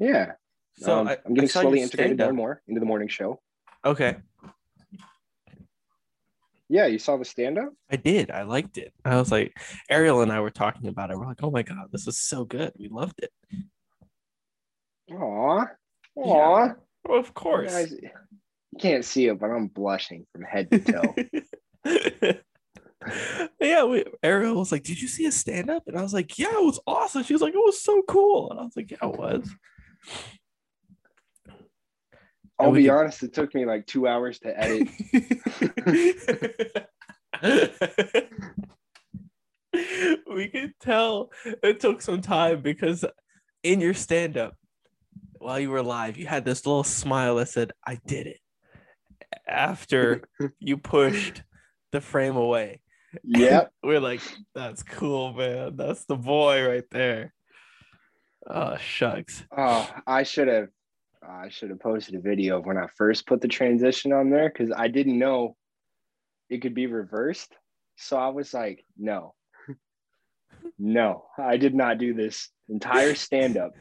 Yeah, 0.00 0.32
So 0.78 0.98
um, 1.00 1.08
I, 1.08 1.18
I'm 1.26 1.34
getting 1.34 1.50
slowly 1.50 1.82
integrated 1.82 2.18
more 2.18 2.28
and 2.28 2.36
more 2.36 2.62
into 2.66 2.80
the 2.80 2.86
morning 2.86 3.08
show. 3.08 3.40
Okay, 3.84 4.16
Yeah, 6.68 6.86
you 6.86 6.98
saw 6.98 7.18
the 7.18 7.24
stand 7.24 7.58
up? 7.58 7.72
I 7.90 7.96
did. 7.96 8.30
I 8.30 8.42
liked 8.42 8.78
it. 8.78 8.92
I 9.04 9.16
was 9.16 9.30
like, 9.30 9.52
Ariel 9.90 10.22
and 10.22 10.32
I 10.32 10.40
were 10.40 10.50
talking 10.50 10.88
about 10.88 11.10
it. 11.10 11.18
We're 11.18 11.26
like, 11.26 11.42
oh 11.42 11.50
my 11.50 11.62
god, 11.62 11.88
this 11.92 12.06
is 12.06 12.18
so 12.18 12.44
good. 12.44 12.72
We 12.78 12.88
loved 12.88 13.20
it. 13.22 13.30
Aw, 15.12 15.66
Yeah. 16.16 16.72
Well, 17.04 17.18
of 17.18 17.34
course. 17.34 17.72
Guys, 17.72 17.92
you 17.92 18.10
can't 18.78 19.04
see 19.04 19.26
it, 19.26 19.38
but 19.38 19.50
I'm 19.50 19.66
blushing 19.68 20.26
from 20.32 20.42
head 20.42 20.70
to 20.70 20.78
toe. 20.78 21.14
yeah, 23.60 23.84
we, 23.84 24.04
Ariel 24.22 24.56
was 24.56 24.70
like, 24.70 24.82
"Did 24.82 25.00
you 25.00 25.08
see 25.08 25.24
a 25.26 25.32
stand 25.32 25.70
up?" 25.70 25.84
And 25.86 25.98
I 25.98 26.02
was 26.02 26.12
like, 26.12 26.38
"Yeah, 26.38 26.52
it 26.52 26.64
was 26.64 26.78
awesome." 26.86 27.22
She 27.22 27.32
was 27.32 27.40
like, 27.42 27.54
"It 27.54 27.58
was 27.58 27.82
so 27.82 28.02
cool," 28.06 28.50
and 28.50 28.60
I 28.60 28.64
was 28.64 28.76
like, 28.76 28.90
"Yeah, 28.90 28.98
it 29.02 29.18
was." 29.18 29.50
I'll 32.58 32.72
be 32.72 32.84
could- 32.84 32.90
honest, 32.90 33.22
it 33.22 33.32
took 33.32 33.54
me 33.54 33.64
like 33.64 33.86
two 33.86 34.06
hours 34.06 34.38
to 34.40 34.58
edit. 34.58 34.88
we 40.30 40.48
could 40.48 40.72
tell 40.80 41.30
it 41.62 41.80
took 41.80 42.02
some 42.02 42.20
time 42.20 42.60
because 42.60 43.04
in 43.62 43.80
your 43.80 43.94
stand 43.94 44.36
up 44.36 44.56
while 45.38 45.58
you 45.58 45.70
were 45.70 45.82
live, 45.82 46.18
you 46.18 46.26
had 46.26 46.44
this 46.44 46.66
little 46.66 46.84
smile 46.84 47.36
that 47.36 47.48
said, 47.48 47.72
I 47.86 47.98
did 48.06 48.26
it. 48.26 48.38
After 49.48 50.22
you 50.58 50.76
pushed 50.76 51.42
the 51.92 52.00
frame 52.00 52.36
away. 52.36 52.82
yep. 53.24 53.70
We're 53.82 54.00
like, 54.00 54.20
that's 54.54 54.82
cool, 54.82 55.32
man. 55.32 55.76
That's 55.76 56.04
the 56.04 56.16
boy 56.16 56.68
right 56.68 56.84
there. 56.90 57.32
Oh, 58.48 58.76
shucks. 58.78 59.44
Oh, 59.56 59.88
I 60.06 60.22
should 60.22 60.48
have. 60.48 60.68
I 61.22 61.50
should 61.50 61.68
have 61.70 61.80
posted 61.80 62.14
a 62.14 62.20
video 62.20 62.58
of 62.58 62.66
when 62.66 62.78
I 62.78 62.86
first 62.96 63.26
put 63.26 63.40
the 63.42 63.48
transition 63.48 64.12
on 64.12 64.30
there 64.30 64.48
because 64.48 64.72
I 64.74 64.88
didn't 64.88 65.18
know 65.18 65.54
it 66.48 66.62
could 66.62 66.74
be 66.74 66.86
reversed. 66.86 67.54
So 67.96 68.16
I 68.16 68.28
was 68.28 68.54
like, 68.54 68.84
no, 68.98 69.34
no, 70.78 71.26
I 71.38 71.58
did 71.58 71.74
not 71.74 71.98
do 71.98 72.14
this 72.14 72.48
entire 72.70 73.14
stand 73.14 73.58
up 73.58 73.72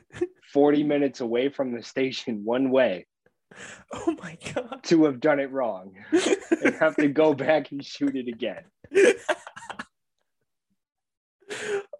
40 0.51 0.83
minutes 0.83 1.21
away 1.21 1.47
from 1.49 1.73
the 1.73 1.81
station 1.81 2.43
one 2.43 2.71
way 2.71 3.05
Oh 3.93 4.15
my 4.21 4.37
God. 4.53 4.81
to 4.83 5.05
have 5.05 5.19
done 5.21 5.39
it 5.39 5.51
wrong 5.51 5.93
and 6.11 6.75
have 6.75 6.95
to 6.97 7.07
go 7.07 7.33
back 7.33 7.71
and 7.71 7.83
shoot 7.85 8.15
it 8.15 8.27
again. 8.27 8.63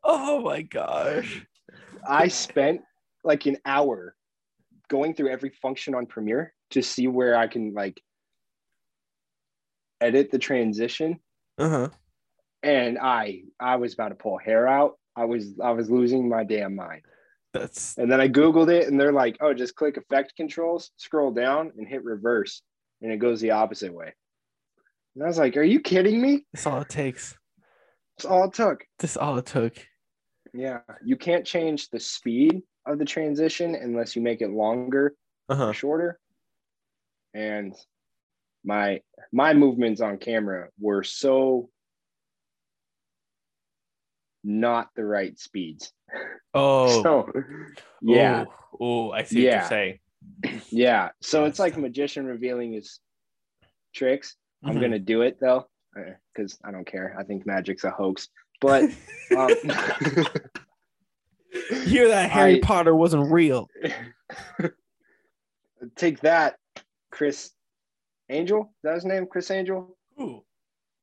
oh 0.03 0.41
my 0.41 0.63
gosh. 0.63 1.45
I 2.07 2.27
spent 2.27 2.81
like 3.23 3.45
an 3.45 3.57
hour 3.65 4.15
going 4.89 5.13
through 5.13 5.29
every 5.29 5.51
function 5.61 5.93
on 5.95 6.05
Premiere 6.05 6.53
to 6.71 6.81
see 6.81 7.07
where 7.07 7.35
I 7.35 7.47
can 7.47 7.73
like 7.73 8.01
edit 10.01 10.31
the 10.31 10.39
transition 10.39 11.19
Uh 11.57 11.69
huh. 11.69 11.89
and 12.63 12.97
I 12.97 13.41
I 13.59 13.75
was 13.75 13.93
about 13.93 14.09
to 14.09 14.15
pull 14.15 14.37
hair 14.37 14.67
out. 14.67 14.97
I 15.15 15.25
was 15.25 15.53
I 15.61 15.71
was 15.71 15.89
losing 15.89 16.29
my 16.29 16.43
damn 16.43 16.75
mind. 16.75 17.01
That's 17.53 17.97
And 17.97 18.11
then 18.11 18.21
I 18.21 18.29
googled 18.29 18.69
it 18.71 18.87
and 18.87 18.99
they're 18.99 19.11
like, 19.11 19.37
"Oh, 19.41 19.53
just 19.53 19.75
click 19.75 19.97
effect 19.97 20.35
controls, 20.37 20.91
scroll 20.97 21.31
down 21.31 21.71
and 21.77 21.87
hit 21.87 22.03
reverse 22.03 22.61
and 23.01 23.11
it 23.11 23.17
goes 23.17 23.41
the 23.41 23.51
opposite 23.51 23.93
way." 23.93 24.13
And 25.15 25.23
I 25.23 25.27
was 25.27 25.37
like, 25.37 25.57
"Are 25.57 25.63
you 25.63 25.79
kidding 25.81 26.21
me?" 26.21 26.45
that's 26.53 26.65
all 26.65 26.79
it 26.81 26.89
takes. 26.89 27.35
That's 28.17 28.25
all 28.25 28.45
it 28.45 28.53
took. 28.53 28.85
That's 28.99 29.17
all 29.17 29.37
it 29.37 29.45
took. 29.47 29.73
Yeah, 30.53 30.79
you 31.03 31.15
can't 31.15 31.45
change 31.45 31.89
the 31.89 31.99
speed 31.99 32.61
of 32.85 32.97
the 32.99 33.05
transition 33.05 33.75
unless 33.75 34.15
you 34.15 34.21
make 34.21 34.41
it 34.41 34.49
longer 34.49 35.15
Uh 35.47 35.55
huh. 35.55 35.67
or 35.69 35.73
shorter. 35.73 36.19
And 37.33 37.75
my 38.63 39.01
my 39.31 39.53
movements 39.53 40.01
on 40.01 40.17
camera 40.17 40.69
were 40.79 41.03
so 41.03 41.69
not 44.43 44.89
the 44.95 45.05
right 45.05 45.37
speeds. 45.39 45.91
Oh. 46.53 47.03
So 47.03 47.31
yeah, 48.01 48.45
Oh, 48.79 49.11
I 49.11 49.23
see 49.23 49.39
what 49.39 49.43
Yeah. 49.43 49.59
you're 49.59 49.67
saying. 49.67 49.99
yeah. 50.71 51.09
So 51.21 51.45
it's 51.45 51.59
like 51.59 51.75
a 51.75 51.79
magician 51.79 52.25
revealing 52.25 52.73
his 52.73 52.99
tricks. 53.93 54.35
I'm 54.63 54.75
Mhm. 54.75 54.81
gonna 54.81 54.99
do 54.99 55.21
it 55.21 55.37
though, 55.39 55.67
because 56.33 56.57
I 56.63 56.71
don't 56.71 56.87
care. 56.87 57.15
I 57.19 57.23
think 57.23 57.45
magic's 57.45 57.83
a 57.83 57.91
hoax. 57.91 58.29
But 58.61 58.83
um, 59.37 59.49
you 61.71 61.81
Hear 61.81 62.07
that 62.09 62.29
Harry 62.31 62.57
I- 62.57 62.61
Potter 62.61 62.95
wasn't 62.95 63.31
real. 63.31 63.69
take 65.95 66.19
that, 66.21 66.55
Criss 67.11 67.51
Angel. 68.29 68.61
Is 68.61 68.67
that 68.83 68.95
his 68.95 69.05
name? 69.05 69.25
Criss 69.25 69.51
Angel? 69.51 69.95
Ooh. 70.21 70.43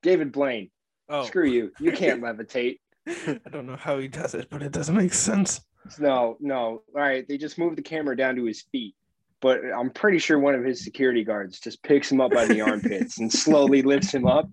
David 0.03 0.33
Blaine. 0.33 0.71
Oh. 1.09 1.25
Screw 1.25 1.47
you. 1.47 1.73
You 1.81 1.93
can't 1.93 2.23
levitate. 2.23 2.79
I 3.07 3.39
don't 3.51 3.67
know 3.67 3.77
how 3.77 3.99
he 3.99 4.09
does 4.09 4.35
it, 4.35 4.49
but 4.51 4.63
it 4.63 4.73
doesn't 4.73 4.97
make 4.97 5.15
sense. 5.15 5.61
No, 5.99 6.37
no. 6.41 6.83
All 6.95 6.95
right. 6.95 7.27
They 7.29 7.39
just 7.39 7.59
moved 7.59 7.79
the 7.79 7.83
camera 7.83 8.17
down 8.17 8.37
to 8.37 8.45
his 8.45 8.63
feet. 8.73 8.95
But 9.41 9.61
I'm 9.77 9.91
pretty 9.91 10.19
sure 10.19 10.39
one 10.39 10.55
of 10.55 10.65
his 10.65 10.83
security 10.83 11.23
guards 11.23 11.61
just 11.61 11.83
picks 11.83 12.11
him 12.11 12.21
up 12.21 12.33
by 12.33 12.47
the 12.47 12.61
armpits 12.63 13.19
and 13.19 13.33
slowly 13.33 13.83
lifts 13.83 14.13
him 14.13 14.27
up 14.27 14.49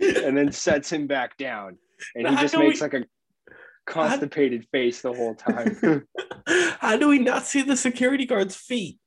and 0.00 0.36
then 0.36 0.52
sets 0.52 0.92
him 0.92 1.06
back 1.06 1.36
down. 1.36 1.76
And 2.14 2.28
he 2.28 2.36
just 2.36 2.56
makes 2.56 2.80
we- 2.80 2.84
like 2.86 2.94
a 2.94 3.04
constipated 3.86 4.66
face 4.72 5.00
the 5.02 5.12
whole 5.12 5.34
time. 5.34 6.06
How 6.80 6.96
do 6.96 7.08
we 7.08 7.18
not 7.18 7.46
see 7.46 7.62
the 7.62 7.76
security 7.76 8.26
guard's 8.26 8.56
feet? 8.56 8.98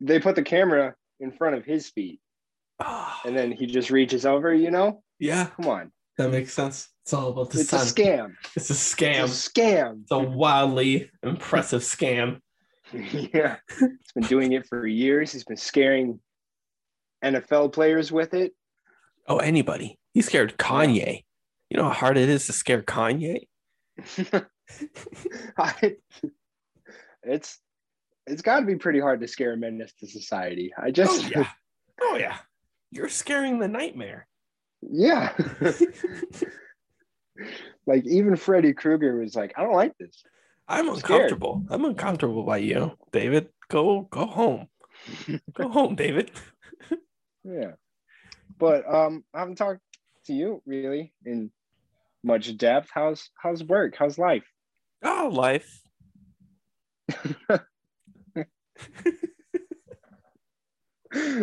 they 0.00 0.20
put 0.20 0.36
the 0.36 0.42
camera 0.42 0.94
in 1.18 1.32
front 1.32 1.56
of 1.56 1.64
his 1.64 1.88
feet 1.90 2.20
Oh, 2.78 3.12
and 3.24 3.36
then 3.36 3.50
he 3.50 3.66
just 3.66 3.90
reaches 3.90 4.24
over, 4.24 4.54
you 4.54 4.70
know? 4.70 5.02
yeah, 5.18 5.46
Come 5.56 5.66
on. 5.66 5.92
that 6.16 6.30
makes 6.30 6.52
sense. 6.54 6.88
It's 7.02 7.12
all 7.12 7.30
about 7.30 7.50
the 7.50 7.58
It's 7.60 7.70
sun. 7.70 7.80
a 7.80 7.82
scam. 7.84 8.34
It's 8.56 8.70
a 8.70 8.74
scam. 8.74 9.24
It's 9.24 9.46
a 9.48 9.50
scam. 9.50 10.02
It's 10.02 10.12
a 10.12 10.18
wildly 10.20 11.10
impressive 11.24 11.82
scam. 11.82 12.38
yeah. 12.92 13.56
He's 13.80 14.12
been 14.14 14.22
doing 14.28 14.52
it 14.52 14.66
for 14.68 14.86
years. 14.86 15.32
He's 15.32 15.42
been 15.44 15.56
scaring 15.56 16.20
NFL 17.24 17.72
players 17.72 18.12
with 18.12 18.34
it. 18.34 18.52
Oh, 19.26 19.38
anybody. 19.38 19.98
He 20.14 20.22
scared 20.22 20.56
Kanye. 20.58 21.24
You 21.70 21.76
know 21.76 21.84
how 21.84 21.90
hard 21.90 22.16
it 22.18 22.28
is 22.28 22.46
to 22.46 22.52
scare 22.52 22.82
Kanye? 22.82 23.46
I, 25.58 25.96
it's 27.22 27.58
it's 28.26 28.42
got 28.42 28.60
to 28.60 28.66
be 28.66 28.76
pretty 28.76 29.00
hard 29.00 29.20
to 29.20 29.28
scare 29.28 29.52
a 29.54 29.56
menace 29.56 29.92
to 30.00 30.06
society. 30.06 30.72
I 30.80 30.90
just 30.90 31.24
Oh, 31.24 31.28
yeah. 31.34 31.48
Oh, 32.00 32.16
yeah. 32.16 32.36
You're 32.90 33.08
scaring 33.08 33.58
the 33.58 33.68
nightmare. 33.68 34.26
Yeah. 34.82 35.32
like 37.86 38.06
even 38.06 38.36
Freddy 38.36 38.72
Krueger 38.72 39.18
was 39.18 39.34
like, 39.34 39.54
I 39.56 39.62
don't 39.62 39.74
like 39.74 39.96
this. 39.98 40.22
I'm 40.68 40.88
I'm 40.90 40.96
scared. 40.96 41.22
uncomfortable. 41.22 41.64
I'm 41.70 41.84
uncomfortable 41.84 42.42
by 42.44 42.58
you, 42.58 42.92
David. 43.12 43.48
Go 43.68 44.02
go 44.02 44.26
home. 44.26 44.68
Go 45.54 45.68
home, 45.76 45.96
David. 45.96 46.30
Yeah. 47.44 47.72
But 48.58 48.86
um 48.92 49.24
I 49.34 49.40
haven't 49.40 49.56
talked 49.56 49.80
to 50.26 50.32
you 50.34 50.62
really 50.66 51.12
in 51.24 51.50
much 52.28 52.56
depth. 52.56 52.90
How's 52.92 53.30
how's 53.42 53.64
work? 53.64 53.96
How's 53.98 54.18
life? 54.18 54.44
Oh, 55.02 55.30
life. 55.32 55.80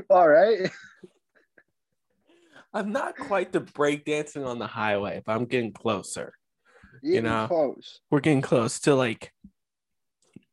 All 0.09 0.29
right. 0.29 0.71
I'm 2.73 2.91
not 2.91 3.17
quite 3.17 3.51
the 3.51 3.61
breakdancing 3.61 4.45
on 4.45 4.59
the 4.59 4.67
highway, 4.67 5.23
but 5.25 5.33
I'm 5.33 5.45
getting 5.45 5.71
closer. 5.71 6.33
Getting 7.03 7.23
know. 7.23 7.47
close. 7.47 8.01
We're 8.11 8.19
getting 8.19 8.41
close 8.41 8.79
to 8.81 8.95
like, 8.95 9.31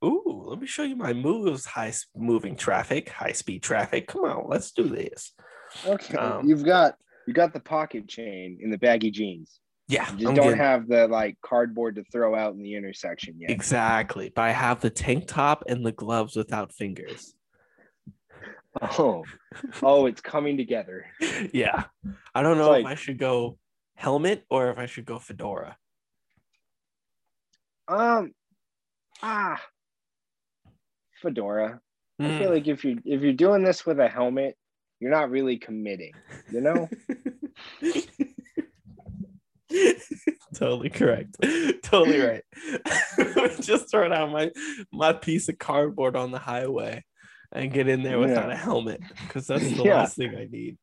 ooh, 0.04 0.44
let 0.46 0.60
me 0.60 0.66
show 0.66 0.84
you 0.84 0.96
my 0.96 1.12
moves. 1.12 1.66
High 1.66 1.92
moving 2.16 2.56
traffic, 2.56 3.10
high 3.10 3.32
speed 3.32 3.62
traffic. 3.62 4.06
Come 4.06 4.24
on, 4.24 4.48
let's 4.48 4.70
do 4.70 4.88
this. 4.88 5.32
Okay. 5.84 6.16
Um, 6.16 6.48
You've 6.48 6.64
got 6.64 6.94
you 7.26 7.34
got 7.34 7.52
the 7.52 7.60
pocket 7.60 8.08
chain 8.08 8.58
in 8.62 8.70
the 8.70 8.78
baggy 8.78 9.10
jeans. 9.10 9.60
Yeah, 9.92 10.08
You 10.16 10.28
I'm 10.30 10.34
don't 10.34 10.44
getting- 10.46 10.58
have 10.58 10.88
the 10.88 11.06
like 11.08 11.36
cardboard 11.42 11.96
to 11.96 12.04
throw 12.04 12.34
out 12.34 12.54
in 12.54 12.62
the 12.62 12.74
intersection 12.74 13.34
yet. 13.38 13.50
exactly. 13.50 14.32
But 14.34 14.42
I 14.42 14.50
have 14.52 14.80
the 14.80 14.88
tank 14.90 15.26
top 15.26 15.64
and 15.68 15.84
the 15.84 15.92
gloves 15.92 16.34
without 16.34 16.72
fingers. 16.72 17.34
Oh, 18.98 19.22
oh, 19.82 20.06
it's 20.06 20.22
coming 20.22 20.56
together. 20.56 21.04
yeah, 21.52 21.84
I 22.34 22.42
don't 22.42 22.56
know 22.56 22.72
if 22.72 22.86
I 22.86 22.94
should 22.94 23.18
go 23.18 23.58
helmet 23.96 24.44
or 24.48 24.70
if 24.70 24.78
I 24.78 24.86
should 24.86 25.04
go 25.04 25.18
fedora. 25.18 25.76
Um, 27.86 28.32
ah, 29.22 29.60
fedora. 31.20 31.80
I 32.18 32.22
Mm. 32.24 32.38
feel 32.38 32.50
like 32.50 32.66
if 32.68 32.82
you 32.84 32.98
if 33.04 33.20
you're 33.20 33.32
doing 33.34 33.62
this 33.62 33.84
with 33.84 34.00
a 34.00 34.08
helmet, 34.08 34.56
you're 35.00 35.10
not 35.10 35.28
really 35.30 35.58
committing. 35.58 36.12
You 36.50 36.60
know? 36.62 36.88
totally 40.62 40.90
correct. 40.90 41.36
Totally 41.82 42.20
right. 42.26 42.42
Just 43.60 43.90
throw 43.90 44.10
out 44.12 44.30
my 44.30 44.50
my 44.92 45.12
piece 45.12 45.48
of 45.48 45.58
cardboard 45.58 46.14
on 46.16 46.30
the 46.30 46.38
highway 46.38 47.04
and 47.50 47.72
get 47.72 47.88
in 47.88 48.02
there 48.02 48.18
without 48.18 48.48
Yeah. 48.48 48.54
a 48.54 48.56
helmet 48.56 49.02
because 49.26 49.46
that's 49.48 49.64
the 49.64 49.82
Yeah. 49.84 49.96
last 49.96 50.16
thing 50.16 50.34
I 50.36 50.46
need. 50.50 50.78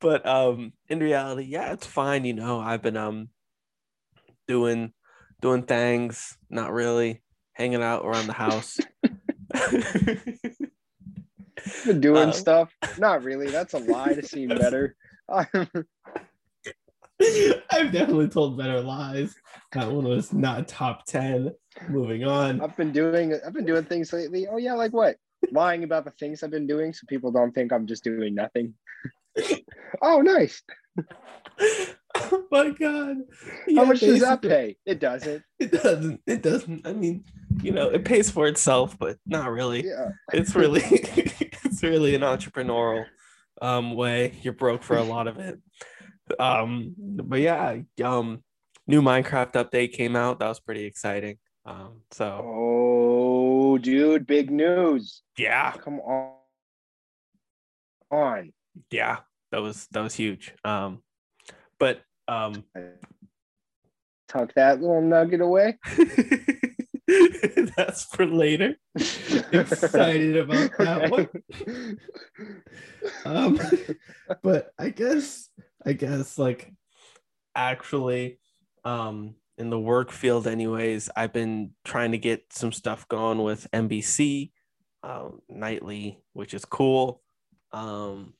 but 0.00 0.24
um 0.26 0.72
in 0.88 1.00
reality, 1.00 1.42
yeah, 1.44 1.72
it's 1.72 1.86
fine. 1.86 2.24
You 2.24 2.34
know, 2.34 2.60
I've 2.60 2.82
been 2.82 2.96
um 2.96 3.30
doing 4.46 4.92
doing 5.42 5.64
things, 5.64 6.38
not 6.48 6.72
really 6.72 7.22
hanging 7.52 7.82
out 7.82 8.04
around 8.06 8.28
the 8.28 8.32
house. 8.32 8.78
Been 11.84 12.00
doing 12.00 12.28
Uh, 12.28 12.32
stuff. 12.32 12.72
Not 12.98 13.24
really. 13.24 13.48
That's 13.50 13.74
a 13.74 13.78
lie 13.78 14.14
to 14.14 14.22
seem 14.22 14.48
better. 14.50 14.94
I've 17.70 17.92
definitely 17.92 18.28
told 18.28 18.58
better 18.58 18.80
lies. 18.80 19.34
That 19.72 19.90
one 19.90 20.04
was 20.04 20.32
not 20.32 20.68
top 20.68 21.06
10. 21.06 21.52
Moving 21.88 22.24
on. 22.24 22.60
I've 22.60 22.76
been 22.76 22.92
doing 22.92 23.34
I've 23.46 23.52
been 23.52 23.66
doing 23.66 23.84
things 23.84 24.12
lately. 24.12 24.46
Oh 24.48 24.56
yeah, 24.56 24.74
like 24.74 24.92
what? 24.92 25.16
Lying 25.52 25.84
about 25.84 26.04
the 26.04 26.10
things 26.12 26.42
I've 26.42 26.50
been 26.50 26.66
doing 26.66 26.92
so 26.92 27.06
people 27.08 27.30
don't 27.30 27.52
think 27.52 27.72
I'm 27.72 27.86
just 27.86 28.04
doing 28.04 28.34
nothing. 28.34 28.74
oh 30.02 30.20
nice. 30.22 30.62
oh 31.60 32.44
my 32.50 32.70
god. 32.70 33.16
How 33.76 33.82
Yeah, 33.82 33.84
much 33.84 34.00
does 34.00 34.20
that 34.20 34.42
pay? 34.42 34.76
It 34.86 35.00
doesn't. 35.00 35.42
it 35.58 35.70
doesn't. 35.72 36.20
It 36.26 36.42
doesn't. 36.42 36.86
I 36.86 36.92
mean, 36.92 37.24
you 37.62 37.72
know, 37.72 37.88
it 37.90 38.04
pays 38.04 38.30
for 38.30 38.46
itself, 38.46 38.98
but 38.98 39.18
not 39.26 39.50
really. 39.50 39.86
Yeah. 39.86 40.10
It's 40.32 40.54
really 40.54 40.82
it's 40.90 41.82
really 41.82 42.14
an 42.14 42.22
entrepreneurial 42.22 43.04
um 43.62 43.94
way. 43.94 44.34
You're 44.42 44.52
broke 44.54 44.82
for 44.82 44.96
a 44.96 45.02
lot 45.02 45.28
of 45.28 45.38
it. 45.38 45.58
Um, 46.38 46.94
but 46.98 47.40
yeah, 47.40 47.76
um 48.04 48.42
new 48.86 49.02
Minecraft 49.02 49.52
update 49.52 49.92
came 49.92 50.16
out. 50.16 50.38
That 50.40 50.48
was 50.48 50.60
pretty 50.60 50.84
exciting. 50.84 51.38
Um, 51.64 52.02
so 52.10 52.40
Oh 52.44 53.78
dude, 53.78 54.26
big 54.26 54.50
news. 54.50 55.22
yeah, 55.38 55.72
Come 55.72 56.00
on. 56.00 56.32
On. 58.10 58.52
yeah, 58.90 59.18
that 59.50 59.60
was 59.62 59.86
that 59.92 60.00
was 60.02 60.14
huge. 60.14 60.54
Um, 60.64 61.02
but 61.78 62.00
um 62.28 62.64
Tuck 64.28 64.52
that 64.54 64.80
little 64.80 65.02
nugget 65.02 65.40
away. 65.40 65.78
that's 67.76 68.04
for 68.04 68.26
later. 68.26 68.76
Excited 68.96 70.36
about 70.36 70.70
that 70.78 71.10
one. 71.10 71.98
Um, 73.24 73.60
but 74.42 74.72
I 74.78 74.90
guess, 74.90 75.48
I 75.86 75.92
guess, 75.92 76.38
like, 76.38 76.72
actually 77.54 78.38
um 78.84 79.34
in 79.56 79.70
the 79.70 79.80
work 79.80 80.12
field 80.12 80.46
anyways 80.46 81.08
i've 81.16 81.32
been 81.32 81.70
trying 81.86 82.12
to 82.12 82.18
get 82.18 82.44
some 82.52 82.70
stuff 82.70 83.08
going 83.08 83.42
with 83.42 83.66
nbc 83.72 84.50
um, 85.02 85.40
nightly 85.48 86.20
which 86.32 86.52
is 86.52 86.64
cool. 86.64 87.22
Um 87.72 88.34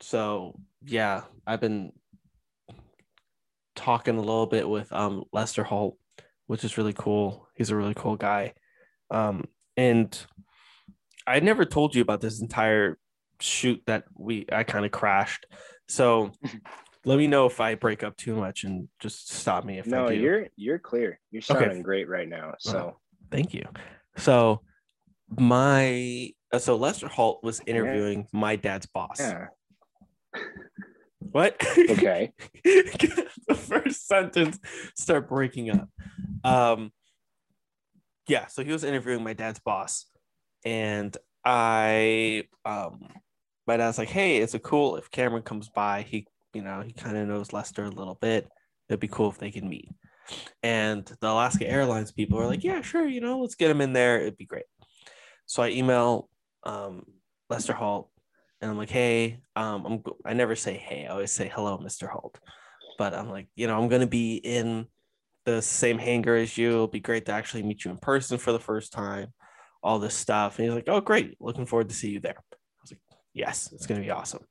so 0.00 0.58
yeah 0.84 1.22
i've 1.46 1.60
been 1.60 1.92
talking 3.76 4.16
a 4.16 4.20
little 4.20 4.46
bit 4.46 4.68
with 4.68 4.92
um 4.92 5.24
lester 5.32 5.64
holt 5.64 5.96
which 6.46 6.64
is 6.64 6.76
really 6.76 6.92
cool. 6.92 7.48
He's 7.54 7.70
a 7.70 7.76
really 7.76 7.94
cool 7.94 8.16
guy. 8.16 8.54
Um 9.10 9.44
and 9.76 10.18
i 11.26 11.38
never 11.40 11.64
told 11.64 11.94
you 11.94 12.02
about 12.02 12.20
this 12.20 12.40
entire 12.40 12.98
shoot 13.40 13.80
that 13.86 14.04
we 14.18 14.46
i 14.52 14.64
kind 14.64 14.84
of 14.84 14.90
crashed 14.90 15.46
so 15.90 16.30
let 17.04 17.18
me 17.18 17.26
know 17.26 17.46
if 17.46 17.60
I 17.60 17.74
break 17.74 18.02
up 18.02 18.16
too 18.16 18.36
much 18.36 18.64
and 18.64 18.88
just 19.00 19.32
stop 19.32 19.64
me 19.64 19.78
if 19.78 19.86
no, 19.86 20.06
I 20.06 20.14
do. 20.14 20.20
you're 20.20 20.46
you're 20.56 20.78
clear. 20.78 21.18
You're 21.30 21.42
Okay. 21.50 21.60
sounding 21.60 21.82
great 21.82 22.08
right 22.08 22.28
now. 22.28 22.54
So 22.58 22.96
Thank 23.30 23.54
you. 23.54 23.64
So 24.16 24.62
my 25.38 26.30
uh, 26.52 26.58
so 26.58 26.76
Lester 26.76 27.08
Holt 27.08 27.42
was 27.42 27.60
interviewing 27.66 28.26
my 28.32 28.56
dad's 28.56 28.86
boss. 28.86 29.18
yeah. 29.20 29.46
What? 31.32 31.64
Okay. 31.88 32.32
the 32.64 33.54
first 33.54 34.06
sentence 34.08 34.58
start 34.96 35.28
breaking 35.28 35.70
up. 35.70 35.88
Um 36.44 36.92
yeah, 38.26 38.46
so 38.46 38.62
he 38.64 38.72
was 38.72 38.84
interviewing 38.84 39.22
my 39.24 39.32
dad's 39.32 39.60
boss 39.60 40.06
and 40.64 41.16
I 41.44 42.44
um 42.64 43.08
my 43.70 43.76
dad's 43.76 43.98
like, 43.98 44.08
"Hey, 44.08 44.38
it's 44.38 44.54
a 44.54 44.58
cool 44.58 44.96
if 44.96 45.10
Cameron 45.12 45.44
comes 45.44 45.68
by? 45.68 46.02
He, 46.02 46.26
you 46.54 46.62
know, 46.62 46.82
he 46.82 46.92
kind 46.92 47.16
of 47.16 47.28
knows 47.28 47.52
Lester 47.52 47.84
a 47.84 47.90
little 47.90 48.16
bit. 48.16 48.48
It'd 48.88 48.98
be 48.98 49.06
cool 49.06 49.30
if 49.30 49.38
they 49.38 49.52
can 49.52 49.68
meet." 49.68 49.88
And 50.62 51.04
the 51.20 51.30
Alaska 51.30 51.68
Airlines 51.68 52.10
people 52.10 52.38
are 52.40 52.46
like, 52.46 52.64
"Yeah, 52.64 52.80
sure, 52.82 53.06
you 53.06 53.20
know, 53.20 53.40
let's 53.40 53.54
get 53.54 53.70
him 53.70 53.80
in 53.80 53.92
there. 53.92 54.20
It'd 54.20 54.36
be 54.36 54.44
great." 54.46 54.64
So 55.46 55.62
I 55.62 55.70
email 55.70 56.28
um 56.64 57.04
Lester 57.48 57.72
Holt 57.72 58.10
and 58.60 58.70
I'm 58.70 58.76
like, 58.76 58.90
hey, 58.90 59.40
um, 59.56 59.86
I'm 59.86 60.02
I 60.24 60.34
never 60.34 60.56
say 60.56 60.74
hey, 60.76 61.06
I 61.06 61.12
always 61.12 61.32
say 61.32 61.48
hello, 61.48 61.78
Mr. 61.78 62.08
Holt. 62.08 62.38
But 62.98 63.14
I'm 63.14 63.30
like, 63.30 63.48
you 63.54 63.66
know, 63.68 63.80
I'm 63.80 63.88
gonna 63.88 64.06
be 64.06 64.36
in 64.36 64.86
the 65.44 65.62
same 65.62 65.98
hangar 65.98 66.36
as 66.36 66.58
you. 66.58 66.70
It'll 66.70 66.88
be 66.88 67.00
great 67.00 67.26
to 67.26 67.32
actually 67.32 67.62
meet 67.62 67.84
you 67.84 67.90
in 67.92 67.98
person 67.98 68.38
for 68.38 68.52
the 68.52 68.58
first 68.58 68.92
time, 68.92 69.32
all 69.82 69.98
this 70.00 70.14
stuff. 70.14 70.58
And 70.58 70.66
he's 70.66 70.74
like, 70.74 70.88
Oh, 70.88 71.00
great, 71.00 71.36
looking 71.40 71.66
forward 71.66 71.88
to 71.88 71.94
see 71.94 72.10
you 72.10 72.20
there. 72.20 72.42
I 73.46 73.48
was 73.48 73.58
like, 73.58 73.70
Yes, 73.70 73.72
it's 73.72 73.86
gonna 73.86 74.00
be 74.00 74.10
awesome. 74.10 74.44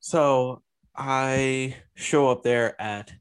So 0.00 0.62
I 0.96 1.76
show 1.94 2.30
up 2.30 2.42
there 2.42 2.80
at 2.80 3.12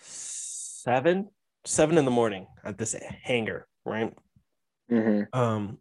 seven, 0.00 1.28
seven 1.64 1.98
in 1.98 2.04
the 2.04 2.10
morning 2.10 2.46
at 2.64 2.78
this 2.78 2.94
hangar, 3.22 3.66
right? 3.84 4.12
Mhm. 4.90 5.34
Um, 5.34 5.78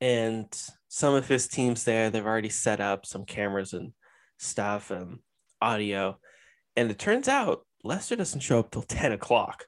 and 0.00 0.46
some 0.88 1.14
of 1.14 1.28
his 1.28 1.48
teams 1.48 1.84
there, 1.84 2.10
they've 2.10 2.26
already 2.26 2.48
set 2.48 2.80
up 2.80 3.06
some 3.06 3.24
cameras 3.24 3.72
and 3.72 3.92
stuff 4.38 4.90
and 4.90 5.20
audio. 5.60 6.18
And 6.76 6.90
it 6.90 6.98
turns 6.98 7.28
out 7.28 7.66
Lester 7.84 8.16
doesn't 8.16 8.40
show 8.40 8.58
up 8.58 8.70
till 8.70 8.82
10 8.82 9.12
o'clock. 9.12 9.66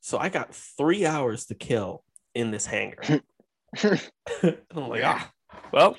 So 0.00 0.18
I 0.18 0.28
got 0.28 0.54
three 0.54 1.06
hours 1.06 1.46
to 1.46 1.54
kill 1.54 2.04
in 2.34 2.50
this 2.50 2.66
hangar. 2.66 3.02
I'm 4.42 4.88
like, 4.88 5.04
ah, 5.04 5.32
well, 5.72 5.96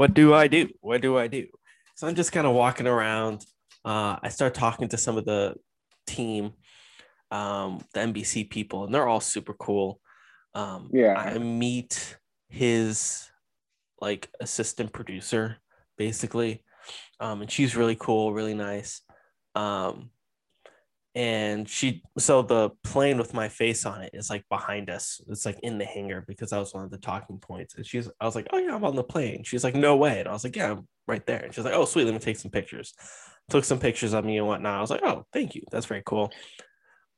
what 0.00 0.14
do 0.14 0.32
I 0.32 0.48
do? 0.48 0.70
What 0.80 1.02
do 1.02 1.18
I 1.18 1.26
do? 1.26 1.46
So 1.94 2.08
I'm 2.08 2.14
just 2.14 2.32
kind 2.32 2.46
of 2.46 2.54
walking 2.54 2.86
around. 2.86 3.44
Uh, 3.84 4.16
I 4.22 4.30
start 4.30 4.54
talking 4.54 4.88
to 4.88 4.96
some 4.96 5.18
of 5.18 5.26
the 5.26 5.56
team, 6.06 6.54
um, 7.30 7.84
the 7.92 8.00
NBC 8.00 8.48
people, 8.48 8.84
and 8.84 8.94
they're 8.94 9.06
all 9.06 9.20
super 9.20 9.52
cool. 9.52 10.00
Um, 10.54 10.88
Yeah. 10.90 11.12
I 11.18 11.36
meet 11.36 12.16
his 12.48 13.28
like 14.00 14.30
assistant 14.40 14.94
producer, 14.94 15.58
basically, 15.98 16.64
um, 17.20 17.42
and 17.42 17.50
she's 17.50 17.76
really 17.76 17.96
cool, 17.96 18.32
really 18.32 18.54
nice. 18.54 19.02
Um, 19.54 20.08
and 21.20 21.68
she 21.68 22.02
so 22.16 22.40
the 22.40 22.70
plane 22.82 23.18
with 23.18 23.34
my 23.34 23.46
face 23.46 23.84
on 23.84 24.00
it 24.00 24.12
is 24.14 24.30
like 24.30 24.42
behind 24.48 24.88
us. 24.88 25.20
It's 25.28 25.44
like 25.44 25.60
in 25.62 25.76
the 25.76 25.84
hangar 25.84 26.24
because 26.26 26.48
that 26.48 26.58
was 26.58 26.72
one 26.72 26.82
of 26.82 26.90
the 26.90 26.96
talking 26.96 27.36
points. 27.38 27.74
And 27.74 27.84
she's 27.84 28.08
i 28.18 28.24
was 28.24 28.34
like 28.34 28.46
oh 28.54 28.58
yeah 28.58 28.74
i'm 28.74 28.84
on 28.84 28.96
the 28.96 29.04
plane. 29.04 29.44
She's 29.44 29.62
like 29.62 29.74
no 29.74 29.96
way. 29.96 30.20
And 30.20 30.28
i 30.28 30.32
was 30.32 30.44
like 30.44 30.56
yeah 30.56 30.70
i'm 30.70 30.88
right 31.06 31.24
there. 31.26 31.40
And 31.40 31.54
she's 31.54 31.66
like 31.66 31.74
oh 31.74 31.84
sweet 31.84 32.04
let 32.04 32.14
me 32.14 32.20
take 32.20 32.38
some 32.38 32.50
pictures. 32.50 32.94
Took 33.50 33.64
some 33.64 33.78
pictures 33.78 34.14
of 34.14 34.24
me 34.24 34.38
and 34.38 34.46
whatnot. 34.46 34.78
I 34.78 34.80
was 34.80 34.88
like 34.88 35.02
oh 35.04 35.26
thank 35.30 35.54
you. 35.54 35.62
That's 35.70 35.84
very 35.84 36.02
cool. 36.06 36.32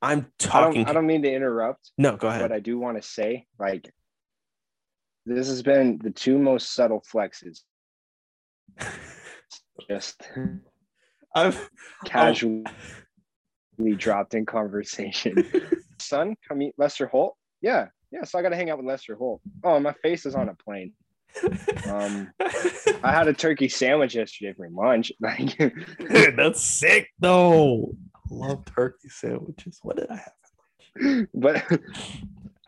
I'm 0.00 0.18
I 0.18 0.24
talking 0.36 0.82
don't, 0.82 0.90
I 0.90 0.92
don't 0.94 1.06
mean 1.06 1.22
to 1.22 1.32
interrupt, 1.32 1.92
no 1.96 2.16
go 2.16 2.26
ahead. 2.26 2.42
But 2.42 2.50
I 2.50 2.58
do 2.58 2.76
want 2.80 3.00
to 3.00 3.08
say, 3.08 3.46
like, 3.56 3.88
this 5.26 5.46
has 5.46 5.62
been 5.62 6.00
the 6.02 6.10
two 6.10 6.38
most 6.38 6.74
subtle 6.74 7.04
flexes. 7.08 7.60
Just 9.88 10.28
I've 11.36 11.56
oh, 11.56 11.68
casually 12.04 12.64
dropped 13.96 14.34
in 14.34 14.46
conversation. 14.46 15.46
Son, 15.98 16.36
come 16.46 16.58
meet 16.58 16.74
Lester 16.78 17.06
Holt. 17.06 17.36
Yeah, 17.60 17.88
yeah. 18.10 18.24
So 18.24 18.38
I 18.38 18.42
got 18.42 18.50
to 18.50 18.56
hang 18.56 18.70
out 18.70 18.78
with 18.78 18.86
Lester 18.86 19.14
Holt. 19.14 19.40
Oh, 19.64 19.78
my 19.80 19.92
face 20.02 20.26
is 20.26 20.34
on 20.34 20.48
a 20.48 20.54
plane. 20.54 20.92
Um, 21.88 22.30
I 23.02 23.10
had 23.10 23.28
a 23.28 23.32
turkey 23.32 23.68
sandwich 23.68 24.14
yesterday 24.14 24.52
for 24.54 24.68
lunch. 24.68 25.12
Like, 25.20 25.56
that's 26.36 26.60
sick 26.60 27.08
though 27.18 27.94
I 28.14 28.34
love 28.34 28.64
turkey 28.64 29.08
sandwiches 29.08 29.78
what 29.82 29.96
did 29.96 30.10
i 30.10 30.16
have 30.16 31.26
but 31.34 31.64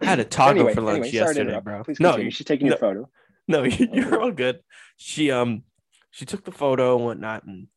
i 0.01 0.05
had 0.05 0.21
a 0.21 0.25
taco 0.25 0.51
anyway, 0.51 0.75
for 0.75 0.81
lunch 0.81 1.07
anyway, 1.07 1.13
yesterday 1.13 1.61
bro 1.61 1.85
Please 1.85 2.01
no 2.01 2.11
continue. 2.11 2.31
she's 2.31 2.47
taking 2.47 2.67
no. 2.67 2.73
your 2.73 2.79
photo. 2.79 3.09
no 3.49 3.63
you- 3.65 3.89
you're 3.93 4.21
all 4.21 4.33
good 4.33 4.61
she 4.97 5.31
um 5.31 5.63
she 6.11 6.25
took 6.25 6.45
the 6.45 6.53
photo 6.53 6.97
and 6.97 7.05
whatnot 7.05 7.45
and 7.45 7.69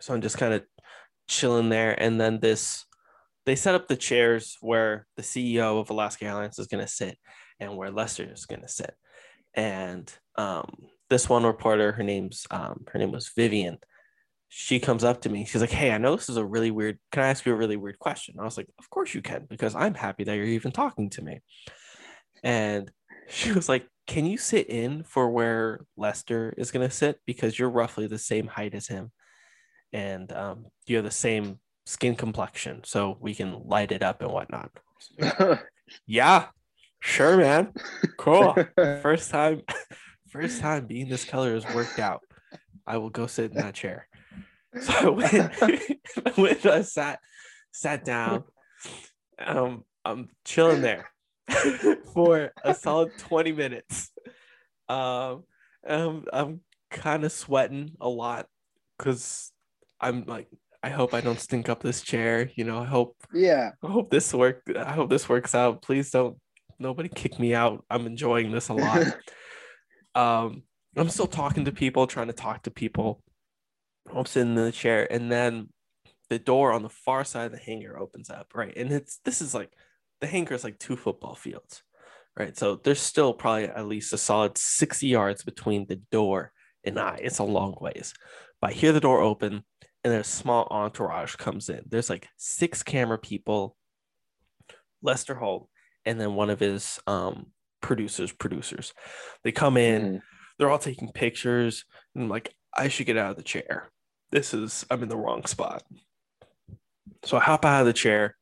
so 0.00 0.14
i'm 0.14 0.20
just 0.20 0.38
kind 0.38 0.54
of 0.54 0.62
chilling 1.28 1.68
there. 1.68 2.00
And 2.00 2.20
then 2.20 2.40
this 2.40 2.84
they 3.46 3.54
set 3.54 3.74
up 3.74 3.88
the 3.88 3.96
chairs 3.96 4.56
where 4.60 5.06
the 5.16 5.22
ceo 5.22 5.80
of 5.80 5.88
alaska 5.88 6.26
airlines 6.26 6.58
is 6.58 6.66
going 6.66 6.84
to 6.84 6.90
sit 6.90 7.16
and 7.58 7.76
where 7.76 7.90
lester 7.90 8.30
is 8.30 8.46
going 8.46 8.62
to 8.62 8.68
sit. 8.68 8.94
And 9.54 10.12
um 10.36 10.70
this 11.10 11.28
one 11.28 11.44
reporter 11.44 11.92
her 11.92 12.02
name's 12.02 12.46
um 12.50 12.84
her 12.92 12.98
name 12.98 13.12
was 13.12 13.30
vivian 13.34 13.78
she 14.50 14.80
comes 14.80 15.04
up 15.04 15.20
to 15.20 15.28
me. 15.28 15.44
She's 15.44 15.60
like 15.60 15.70
hey 15.70 15.92
i 15.92 15.98
know 15.98 16.16
this 16.16 16.30
is 16.30 16.38
a 16.38 16.44
really 16.44 16.70
weird 16.70 16.98
can 17.12 17.22
i 17.22 17.28
ask 17.28 17.44
you 17.44 17.52
a 17.52 17.56
really 17.56 17.76
weird 17.76 17.98
question? 17.98 18.36
I 18.40 18.44
was 18.44 18.56
like 18.56 18.68
of 18.78 18.88
course 18.90 19.14
you 19.14 19.22
can 19.22 19.46
because 19.48 19.74
i'm 19.74 19.94
happy 19.94 20.24
that 20.24 20.34
you're 20.34 20.46
even 20.46 20.72
talking 20.72 21.10
to 21.10 21.22
me. 21.22 21.40
And 22.42 22.90
she 23.28 23.52
was 23.52 23.68
like 23.68 23.86
can 24.06 24.24
you 24.24 24.38
sit 24.38 24.70
in 24.70 25.04
for 25.04 25.30
where 25.30 25.80
lester 25.98 26.54
is 26.56 26.70
going 26.70 26.88
to 26.88 26.94
sit? 26.94 27.20
Because 27.26 27.58
you're 27.58 27.68
roughly 27.68 28.06
the 28.06 28.18
same 28.18 28.46
height 28.46 28.74
as 28.74 28.86
him 28.86 29.12
and 29.92 30.32
um, 30.32 30.66
you 30.86 30.96
have 30.96 31.04
the 31.04 31.10
same 31.10 31.58
skin 31.86 32.14
complexion 32.14 32.82
so 32.84 33.16
we 33.20 33.34
can 33.34 33.62
light 33.64 33.92
it 33.92 34.02
up 34.02 34.22
and 34.22 34.30
whatnot. 34.30 34.70
Yeah 36.06 36.48
sure 37.00 37.36
man. 37.36 37.72
Cool. 38.16 38.54
First 38.76 39.30
time 39.30 39.62
first 40.28 40.60
time 40.60 40.86
being 40.86 41.08
this 41.08 41.24
color 41.24 41.54
has 41.54 41.64
worked 41.74 41.98
out. 41.98 42.22
I 42.86 42.98
will 42.98 43.10
go 43.10 43.26
sit 43.26 43.52
in 43.52 43.56
that 43.58 43.74
chair. 43.74 44.06
So 44.80 44.92
i 44.92 45.08
went, 45.08 45.62
I 45.62 46.32
went 46.36 46.66
i 46.66 46.82
sat 46.82 47.20
sat 47.72 48.04
down. 48.04 48.44
Um 49.38 49.84
i'm 50.04 50.28
chilling 50.44 50.82
there 50.82 51.10
for 52.12 52.52
a 52.62 52.74
solid 52.74 53.16
20 53.18 53.52
minutes. 53.52 54.10
Um 54.88 55.44
um 55.86 56.24
i'm 56.32 56.60
kind 56.90 57.24
of 57.24 57.32
sweating 57.32 57.92
a 58.00 58.08
lot 58.08 58.46
because 58.98 59.52
i'm 60.00 60.24
like 60.26 60.48
i 60.82 60.88
hope 60.88 61.14
i 61.14 61.20
don't 61.20 61.40
stink 61.40 61.68
up 61.68 61.82
this 61.82 62.02
chair 62.02 62.50
you 62.54 62.64
know 62.64 62.78
i 62.78 62.84
hope 62.84 63.18
yeah. 63.32 63.72
I 63.82 63.90
hope 63.90 64.10
this 64.10 64.32
work. 64.32 64.62
I 64.76 64.92
hope 64.92 65.10
this 65.10 65.28
works 65.28 65.54
out. 65.54 65.82
Please 65.82 66.10
don't. 66.10 66.36
Nobody 66.78 67.08
kick 67.08 67.38
me 67.38 67.54
out. 67.54 67.84
I'm 67.90 68.06
enjoying 68.06 68.52
this 68.52 68.68
a 68.68 68.74
lot. 68.74 69.04
um, 70.14 70.62
I'm 70.96 71.08
still 71.08 71.26
talking 71.26 71.64
to 71.64 71.72
people, 71.72 72.06
trying 72.06 72.28
to 72.28 72.32
talk 72.32 72.62
to 72.62 72.70
people. 72.70 73.22
I'm 74.14 74.26
sitting 74.26 74.56
in 74.56 74.64
the 74.64 74.72
chair, 74.72 75.10
and 75.10 75.30
then 75.30 75.68
the 76.30 76.38
door 76.38 76.72
on 76.72 76.82
the 76.82 76.88
far 76.88 77.24
side 77.24 77.46
of 77.46 77.52
the 77.52 77.58
hangar 77.58 77.98
opens 77.98 78.30
up. 78.30 78.52
Right, 78.54 78.74
and 78.76 78.92
it's 78.92 79.18
this 79.24 79.40
is 79.40 79.54
like 79.54 79.72
the 80.20 80.26
hangar 80.26 80.54
is 80.54 80.64
like 80.64 80.78
two 80.78 80.96
football 80.96 81.34
fields. 81.34 81.82
Right, 82.38 82.56
so 82.56 82.76
there's 82.76 83.00
still 83.00 83.34
probably 83.34 83.64
at 83.64 83.88
least 83.88 84.12
a 84.12 84.18
solid 84.18 84.56
60 84.56 85.06
yards 85.08 85.42
between 85.42 85.86
the 85.86 86.00
door 86.12 86.52
and 86.84 86.98
I. 86.98 87.18
It's 87.20 87.40
a 87.40 87.44
long 87.44 87.76
ways, 87.80 88.14
but 88.60 88.70
I 88.70 88.72
hear 88.74 88.92
the 88.92 89.00
door 89.00 89.20
open 89.20 89.64
and 90.04 90.12
then 90.12 90.20
a 90.20 90.24
small 90.24 90.66
entourage 90.70 91.36
comes 91.36 91.68
in. 91.68 91.82
There's 91.88 92.10
like 92.10 92.28
six 92.36 92.82
camera 92.82 93.18
people, 93.18 93.76
Lester 95.02 95.34
Holt, 95.34 95.68
and 96.04 96.20
then 96.20 96.34
one 96.34 96.50
of 96.50 96.60
his 96.60 97.00
um 97.06 97.46
producers, 97.80 98.32
producers. 98.32 98.92
They 99.44 99.52
come 99.52 99.76
in, 99.76 100.02
Mhm. 100.02 100.22
they're 100.58 100.70
all 100.70 100.78
taking 100.78 101.12
pictures, 101.12 101.84
and 102.14 102.24
I'm 102.24 102.30
like, 102.30 102.54
I 102.76 102.88
should 102.88 103.06
get 103.06 103.16
out 103.16 103.30
of 103.30 103.36
the 103.36 103.42
chair. 103.42 103.90
This 104.30 104.52
is 104.54 104.84
I'm 104.90 105.02
in 105.02 105.08
the 105.08 105.16
wrong 105.16 105.44
spot. 105.46 105.82
So 107.24 107.36
I 107.36 107.40
hop 107.40 107.64
out 107.64 107.80
of 107.80 107.86
the 107.86 107.92
chair 107.92 108.36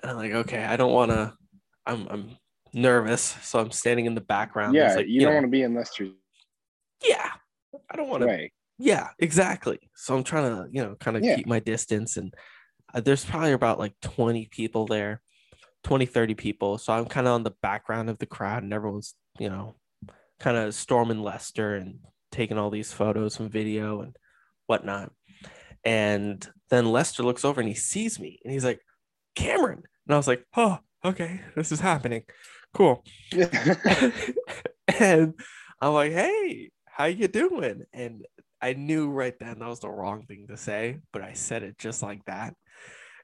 and 0.00 0.10
I'm 0.10 0.16
like, 0.16 0.32
okay, 0.32 0.64
I 0.64 0.76
don't 0.76 0.92
wanna 0.92 1.36
I'm 1.84 2.08
I'm 2.08 2.36
nervous. 2.72 3.22
So 3.42 3.60
I'm 3.60 3.70
standing 3.70 4.06
in 4.06 4.14
the 4.14 4.20
background. 4.20 4.74
Yeah, 4.74 4.94
like, 4.94 5.06
you 5.06 5.20
don't 5.20 5.30
know, 5.30 5.34
want 5.36 5.44
to 5.44 5.50
be 5.50 5.62
in 5.62 5.74
Lester's 5.74 6.10
yeah. 7.04 7.30
I 7.90 7.96
don't 7.96 8.08
want 8.08 8.22
to 8.22 8.26
way. 8.26 8.52
Yeah, 8.78 9.08
exactly. 9.18 9.78
So 9.94 10.16
I'm 10.16 10.24
trying 10.24 10.50
to, 10.56 10.68
you 10.70 10.82
know, 10.82 10.96
kind 11.00 11.16
of 11.16 11.24
Yeah. 11.24 11.36
keep 11.36 11.46
my 11.46 11.60
distance. 11.60 12.16
And 12.16 12.34
uh, 12.94 13.00
there's 13.00 13.24
probably 13.24 13.52
about 13.52 13.78
like 13.78 13.94
20 14.02 14.46
people 14.50 14.86
there, 14.86 15.22
20, 15.84 16.06
30 16.06 16.34
people. 16.34 16.78
So 16.78 16.92
I'm 16.92 17.06
kind 17.06 17.26
of 17.26 17.34
on 17.34 17.42
the 17.42 17.54
background 17.62 18.10
of 18.10 18.18
the 18.18 18.26
crowd 18.26 18.62
and 18.62 18.72
everyone's, 18.72 19.14
you 19.38 19.48
know, 19.48 19.76
kind 20.38 20.56
of 20.56 20.74
storming 20.74 21.22
Lester 21.22 21.74
and 21.74 21.98
taking 22.32 22.58
all 22.58 22.70
these 22.70 22.92
photos 22.92 23.40
and 23.40 23.50
video 23.50 24.02
and 24.02 24.16
whatnot. 24.66 25.12
And 25.84 26.46
then 26.70 26.86
Lester 26.90 27.22
looks 27.22 27.44
over 27.44 27.60
and 27.60 27.68
he 27.68 27.74
sees 27.74 28.18
me 28.18 28.40
and 28.44 28.52
he's 28.52 28.64
like, 28.64 28.80
Cameron. 29.36 29.82
And 30.06 30.14
I 30.14 30.16
was 30.16 30.26
like, 30.26 30.44
oh, 30.56 30.78
okay, 31.04 31.40
this 31.54 31.72
is 31.72 31.80
happening. 31.80 32.24
Cool. 32.74 33.04
and 34.88 35.34
I'm 35.80 35.92
like, 35.94 36.12
hey, 36.12 36.70
how 36.86 37.04
you 37.04 37.28
doing? 37.28 37.84
And 37.92 38.24
I 38.66 38.72
knew 38.72 39.10
right 39.10 39.38
then 39.38 39.60
that 39.60 39.68
was 39.68 39.78
the 39.78 39.88
wrong 39.88 40.24
thing 40.26 40.48
to 40.48 40.56
say, 40.56 40.98
but 41.12 41.22
I 41.22 41.34
said 41.34 41.62
it 41.62 41.78
just 41.78 42.02
like 42.02 42.24
that. 42.24 42.52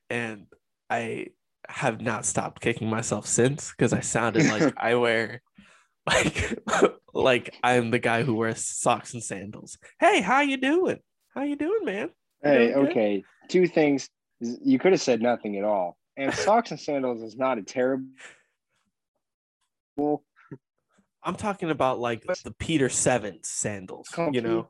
And 0.09 0.47
I 0.89 1.31
have 1.69 2.01
not 2.01 2.25
stopped 2.25 2.63
kicking 2.63 2.89
myself 2.89 3.27
since 3.27 3.73
because 3.73 3.93
I 3.93 3.99
sounded 4.01 4.47
like 4.47 4.73
I 4.77 4.95
wear 4.95 5.43
like 6.07 6.57
like 7.13 7.57
I'm 7.61 7.91
the 7.91 7.99
guy 7.99 8.23
who 8.23 8.37
wears 8.37 8.65
socks 8.65 9.15
and 9.15 9.23
sandals. 9.23 9.79
Hey, 9.99 10.21
how 10.21 10.43
you 10.43 10.59
doing? 10.59 11.01
How 11.35 11.43
you 11.43 11.57
doing, 11.57 11.87
man? 11.87 12.11
hey, 12.41 12.69
doing 12.69 12.73
good? 12.75 12.91
okay. 12.91 13.25
Two 13.49 13.67
things. 13.67 14.09
You 14.39 14.79
could 14.79 14.93
have 14.93 15.01
said 15.01 15.21
nothing 15.21 15.57
at 15.57 15.65
all. 15.65 15.97
And 16.17 16.33
socks 16.33 16.71
and 16.71 16.79
sandals 16.79 17.21
is 17.21 17.37
not 17.37 17.59
a 17.59 17.63
terrible. 17.63 18.07
I'm 21.25 21.35
talking 21.35 21.71
about 21.71 21.99
like 21.99 22.23
the 22.45 22.55
Peter 22.61 22.89
Sevens 22.89 23.49
sandals, 23.49 24.07
you 24.31 24.41
know. 24.41 24.69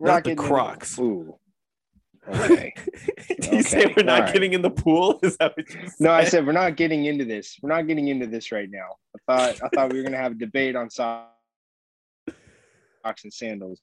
Not 0.00 0.24
the 0.24 0.34
Crocs. 0.34 0.98
Okay. 0.98 2.74
Do 3.40 3.56
you 3.56 3.62
say 3.62 3.92
we're 3.96 4.02
not 4.04 4.18
alright. 4.20 4.32
getting 4.34 4.52
in 4.52 4.60
the 4.62 4.70
pool? 4.70 5.18
Is 5.22 5.36
that 5.38 5.56
what 5.56 5.68
you 5.68 5.80
said? 5.88 5.92
No, 6.00 6.10
I 6.10 6.24
said 6.24 6.46
we're 6.46 6.52
not 6.52 6.76
getting 6.76 7.06
into 7.06 7.24
this. 7.24 7.56
We're 7.62 7.70
not 7.70 7.86
getting 7.86 8.08
into 8.08 8.26
this 8.26 8.52
right 8.52 8.68
now. 8.70 8.96
I 9.16 9.18
thought 9.26 9.60
I 9.64 9.68
thought 9.74 9.92
we 9.92 9.98
were 9.98 10.04
gonna 10.04 10.18
have 10.18 10.32
a 10.32 10.36
debate 10.36 10.76
on 10.76 10.90
socks 10.90 11.30
and 13.24 13.32
sandals. 13.32 13.80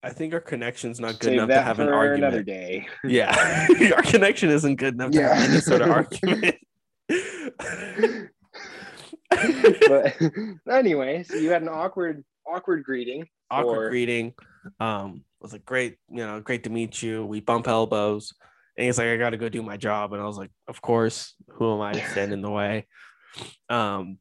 I 0.00 0.10
think 0.10 0.32
our 0.32 0.40
connection's 0.40 1.00
not 1.00 1.18
good 1.18 1.32
enough 1.32 1.48
to 1.48 1.60
have 1.60 1.80
an 1.80 1.88
argument. 1.88 2.22
another 2.22 2.44
day. 2.44 2.86
Yeah, 3.04 3.34
our 3.96 4.02
connection 4.02 4.48
isn't 4.50 4.76
good 4.76 4.94
enough 4.94 5.10
to 5.10 5.20
have 5.22 5.36
Yeah. 5.38 5.44
any 5.50 5.60
sort 5.60 5.82
of 5.82 5.90
argument. 5.90 6.54
but 9.88 10.14
anyway, 10.70 11.24
so 11.24 11.34
you 11.36 11.50
had 11.50 11.62
an 11.62 11.68
awkward 11.68 12.24
awkward 12.48 12.84
greeting. 12.84 13.26
Awkward 13.50 13.86
or- 13.86 13.90
greeting. 13.90 14.34
Um, 14.80 15.24
was 15.40 15.52
like 15.52 15.64
great, 15.64 15.96
you 16.10 16.18
know, 16.26 16.40
great 16.40 16.64
to 16.64 16.70
meet 16.70 17.00
you. 17.00 17.24
We 17.24 17.40
bump 17.40 17.68
elbows, 17.68 18.34
and 18.76 18.86
he's 18.86 18.98
like, 18.98 19.08
I 19.08 19.16
got 19.16 19.30
to 19.30 19.36
go 19.36 19.48
do 19.48 19.62
my 19.62 19.76
job, 19.76 20.12
and 20.12 20.20
I 20.20 20.26
was 20.26 20.36
like, 20.36 20.50
of 20.66 20.82
course. 20.82 21.34
Who 21.52 21.74
am 21.74 21.80
I 21.80 21.92
to 21.92 22.10
stand 22.10 22.32
in 22.32 22.42
the 22.42 22.50
way? 22.50 22.86
Um, 23.68 24.18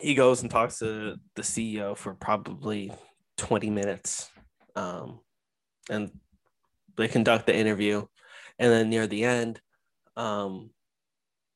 he 0.00 0.14
goes 0.14 0.42
and 0.42 0.50
talks 0.50 0.78
to 0.78 1.16
the 1.34 1.42
CEO 1.42 1.96
for 1.96 2.14
probably 2.14 2.92
20 3.36 3.70
minutes. 3.70 4.30
Um, 4.74 5.20
and 5.90 6.10
they 6.96 7.08
conduct 7.08 7.46
the 7.46 7.56
interview. 7.56 8.06
And 8.58 8.70
then 8.70 8.90
near 8.90 9.06
the 9.06 9.24
end, 9.24 9.60
um, 10.16 10.70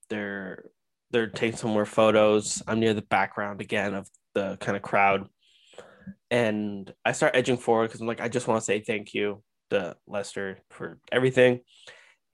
they're 0.08 0.70
they're 1.10 1.28
taking 1.28 1.56
some 1.56 1.70
more 1.70 1.86
photos. 1.86 2.62
I'm 2.66 2.80
near 2.80 2.94
the 2.94 3.02
background 3.02 3.60
again 3.60 3.94
of 3.94 4.08
the 4.34 4.56
kind 4.60 4.76
of 4.76 4.82
crowd. 4.82 5.28
And 6.30 6.92
I 7.04 7.12
start 7.12 7.36
edging 7.36 7.56
forward 7.56 7.88
because 7.88 8.00
I'm 8.00 8.06
like, 8.06 8.20
I 8.20 8.28
just 8.28 8.48
want 8.48 8.60
to 8.60 8.64
say 8.64 8.80
thank 8.80 9.14
you 9.14 9.42
to 9.70 9.96
Lester 10.06 10.58
for 10.70 10.98
everything. 11.12 11.60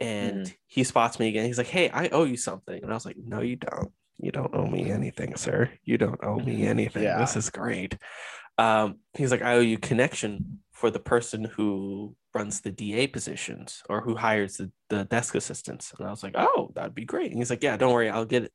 And 0.01 0.53
he 0.67 0.85
spots 0.85 1.21
me 1.21 1.29
again. 1.29 1.47
He's 1.47 1.59
like, 1.59 1.69
Hey, 1.69 1.89
I 1.91 2.09
owe 2.09 2.25
you 2.25 2.37
something. 2.37 2.83
And 2.83 2.91
I 2.91 2.95
was 2.95 3.07
like, 3.07 3.17
No, 3.19 3.41
you 3.41 3.57
don't. 3.57 3.93
You 4.19 4.33
don't 4.33 4.55
owe 4.55 4.67
me 4.67 4.91
anything, 4.91 5.37
sir. 5.37 5.71
You 5.85 5.99
don't 5.99 6.23
owe 6.23 6.39
me 6.39 6.67
anything. 6.67 7.03
Yeah. 7.03 7.19
This 7.19 7.37
is 7.37 7.51
great. 7.51 7.97
Um, 8.59 8.97
he's 9.15 9.31
like, 9.31 9.43
I 9.43 9.55
owe 9.55 9.61
you 9.61 9.79
connection 9.79 10.61
for 10.73 10.91
the 10.91 10.99
person 10.99 11.45
who 11.45 12.15
runs 12.35 12.61
the 12.61 12.71
DA 12.71 13.07
positions 13.07 13.83
or 13.89 14.01
who 14.01 14.17
hires 14.17 14.57
the, 14.57 14.71
the 14.91 15.05
desk 15.05 15.35
assistants. 15.35 15.93
And 15.99 16.07
I 16.07 16.11
was 16.11 16.23
like, 16.23 16.35
Oh, 16.37 16.73
that'd 16.75 16.95
be 16.95 17.05
great. 17.05 17.31
And 17.31 17.39
he's 17.39 17.51
like, 17.51 17.63
Yeah, 17.63 17.77
don't 17.77 17.93
worry, 17.93 18.11
I'll 18.11 18.25
get 18.25 18.45
it. 18.45 18.53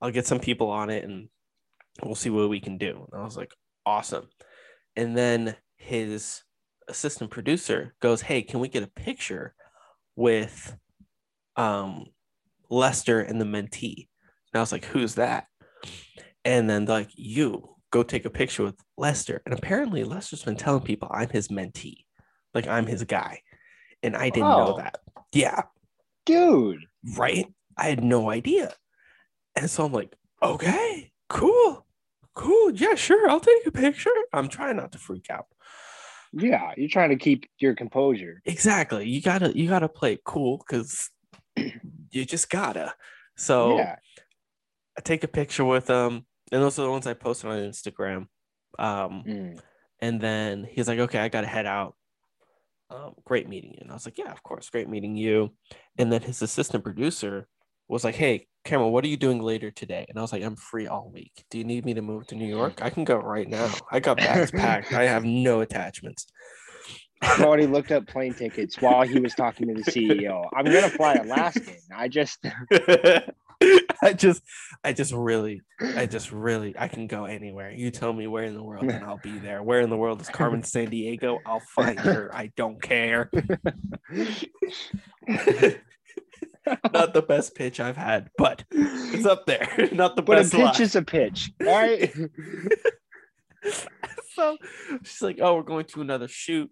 I'll 0.00 0.10
get 0.12 0.26
some 0.26 0.40
people 0.40 0.70
on 0.70 0.90
it 0.90 1.04
and 1.04 1.28
we'll 2.02 2.14
see 2.14 2.30
what 2.30 2.48
we 2.48 2.60
can 2.60 2.78
do. 2.78 3.08
And 3.12 3.20
I 3.20 3.24
was 3.24 3.36
like, 3.36 3.52
awesome. 3.84 4.28
And 4.98 5.16
then 5.16 5.54
his 5.76 6.42
assistant 6.88 7.30
producer 7.30 7.94
goes, 8.02 8.20
Hey, 8.20 8.42
can 8.42 8.58
we 8.58 8.66
get 8.66 8.82
a 8.82 8.88
picture 8.88 9.54
with 10.16 10.76
um 11.54 12.06
Lester 12.68 13.20
and 13.20 13.40
the 13.40 13.44
mentee? 13.44 14.08
And 14.52 14.58
I 14.58 14.60
was 14.60 14.72
like, 14.72 14.84
Who's 14.86 15.14
that? 15.14 15.46
And 16.44 16.68
then 16.68 16.86
like, 16.86 17.10
You 17.14 17.76
go 17.92 18.02
take 18.02 18.24
a 18.24 18.30
picture 18.30 18.64
with 18.64 18.74
Lester. 18.96 19.40
And 19.46 19.54
apparently 19.54 20.02
Lester's 20.02 20.42
been 20.42 20.56
telling 20.56 20.82
people 20.82 21.08
I'm 21.12 21.28
his 21.28 21.46
mentee. 21.46 22.04
Like 22.52 22.66
I'm 22.66 22.86
his 22.86 23.04
guy. 23.04 23.42
And 24.02 24.16
I 24.16 24.30
didn't 24.30 24.50
know 24.50 24.78
that. 24.78 24.98
Yeah 25.32 25.62
Dude. 26.26 26.86
right? 27.16 27.46
I 27.76 27.84
had 27.88 28.02
no 28.02 28.30
idea. 28.30 28.74
And 29.54 29.70
so 29.70 29.84
I'm 29.84 29.92
like, 29.92 30.12
okay, 30.42 31.12
cool, 31.28 31.86
cool. 32.38 32.70
Yeah, 32.72 32.94
sure. 32.94 33.28
I'll 33.28 33.40
take 33.40 33.66
a 33.66 33.70
picture. 33.72 34.10
I'm 34.32 34.48
trying 34.48 34.76
not 34.76 34.92
to 34.92 34.98
freak 34.98 35.28
out. 35.30 35.46
Yeah, 36.32 36.72
you're 36.76 36.88
trying 36.88 37.10
to 37.10 37.16
keep 37.16 37.46
your 37.58 37.74
composure. 37.74 38.40
Exactly. 38.44 39.08
You 39.08 39.20
gotta 39.22 39.56
you 39.56 39.68
gotta 39.68 39.88
play 39.88 40.14
it 40.14 40.24
cool 40.24 40.58
because 40.58 41.10
you 41.56 42.24
just 42.24 42.48
gotta. 42.50 42.94
So 43.36 43.76
Yeah. 43.78 43.96
I 44.96 45.00
take 45.00 45.24
a 45.24 45.28
picture 45.28 45.64
with 45.64 45.86
them, 45.86 46.26
and 46.52 46.62
those 46.62 46.78
are 46.78 46.82
the 46.82 46.90
ones 46.90 47.06
I 47.06 47.14
posted 47.14 47.50
on 47.50 47.58
Instagram. 47.58 48.26
Um, 48.78 49.22
Mm. 49.26 49.60
and 50.00 50.20
then 50.20 50.64
he's 50.70 50.88
like, 50.88 50.98
okay, 50.98 51.18
I 51.20 51.28
gotta 51.28 51.46
head 51.46 51.66
out. 51.66 51.94
Um, 52.90 53.14
great 53.24 53.48
meeting 53.48 53.72
you. 53.72 53.78
And 53.82 53.90
I 53.90 53.94
was 53.94 54.06
like, 54.06 54.18
yeah, 54.18 54.32
of 54.32 54.42
course, 54.42 54.70
great 54.70 54.88
meeting 54.88 55.16
you. 55.16 55.54
And 55.98 56.10
then 56.12 56.22
his 56.22 56.40
assistant 56.42 56.84
producer 56.84 57.46
was 57.88 58.04
like, 58.04 58.14
hey, 58.14 58.46
Cameron, 58.64 58.92
what 58.92 59.04
are 59.04 59.08
you 59.08 59.16
doing 59.16 59.40
later 59.40 59.70
today? 59.70 60.04
And 60.08 60.18
I 60.18 60.22
was 60.22 60.32
like, 60.32 60.42
I'm 60.42 60.56
free 60.56 60.86
all 60.86 61.10
week. 61.12 61.44
Do 61.50 61.58
you 61.58 61.64
need 61.64 61.84
me 61.84 61.94
to 61.94 62.02
move 62.02 62.26
to 62.28 62.34
New 62.34 62.46
York? 62.46 62.80
I 62.82 62.90
can 62.90 63.04
go 63.04 63.16
right 63.16 63.48
now. 63.48 63.72
I 63.90 64.00
got 64.00 64.18
bags 64.18 64.50
packed. 64.50 64.92
I 64.92 65.04
have 65.04 65.24
no 65.24 65.60
attachments. 65.60 66.26
I've 67.20 67.40
already 67.40 67.66
looked 67.66 67.90
up 67.90 68.06
plane 68.06 68.34
tickets 68.34 68.80
while 68.80 69.02
he 69.02 69.18
was 69.18 69.34
talking 69.34 69.68
to 69.68 69.74
the 69.74 69.90
CEO. 69.90 70.48
I'm 70.54 70.64
gonna 70.66 70.88
fly 70.88 71.14
Alaskan. 71.14 71.76
I 71.94 72.08
just 72.08 72.38
I 74.02 74.12
just, 74.12 74.42
I 74.84 74.92
just 74.92 75.12
really, 75.12 75.62
I 75.80 76.06
just 76.06 76.30
really, 76.30 76.74
I 76.78 76.88
can 76.88 77.06
go 77.06 77.24
anywhere. 77.24 77.70
You 77.70 77.90
tell 77.90 78.12
me 78.12 78.26
where 78.26 78.44
in 78.44 78.54
the 78.54 78.62
world 78.62 78.84
and 78.84 79.04
I'll 79.04 79.18
be 79.18 79.38
there. 79.38 79.62
Where 79.62 79.80
in 79.80 79.90
the 79.90 79.96
world 79.96 80.20
is 80.20 80.28
Carmen 80.28 80.62
Sandiego? 80.62 81.38
I'll 81.44 81.62
find 81.74 81.98
her. 81.98 82.30
I 82.32 82.52
don't 82.56 82.80
care. 82.80 83.30
Not 86.92 87.14
the 87.14 87.22
best 87.22 87.54
pitch 87.54 87.80
I've 87.80 87.96
had, 87.96 88.30
but 88.36 88.64
it's 88.70 89.26
up 89.26 89.46
there. 89.46 89.88
Not 89.92 90.16
the 90.16 90.22
but 90.22 90.38
a 90.38 90.40
best. 90.42 90.52
pitch 90.52 90.78
lie. 90.78 90.84
is 90.84 90.96
a 90.96 91.02
pitch. 91.02 91.50
All 91.60 91.66
right. 91.66 92.12
so 94.34 94.56
she's 95.04 95.22
like, 95.22 95.38
"Oh, 95.40 95.56
we're 95.56 95.62
going 95.62 95.84
to 95.86 96.00
another 96.00 96.28
shoot 96.28 96.70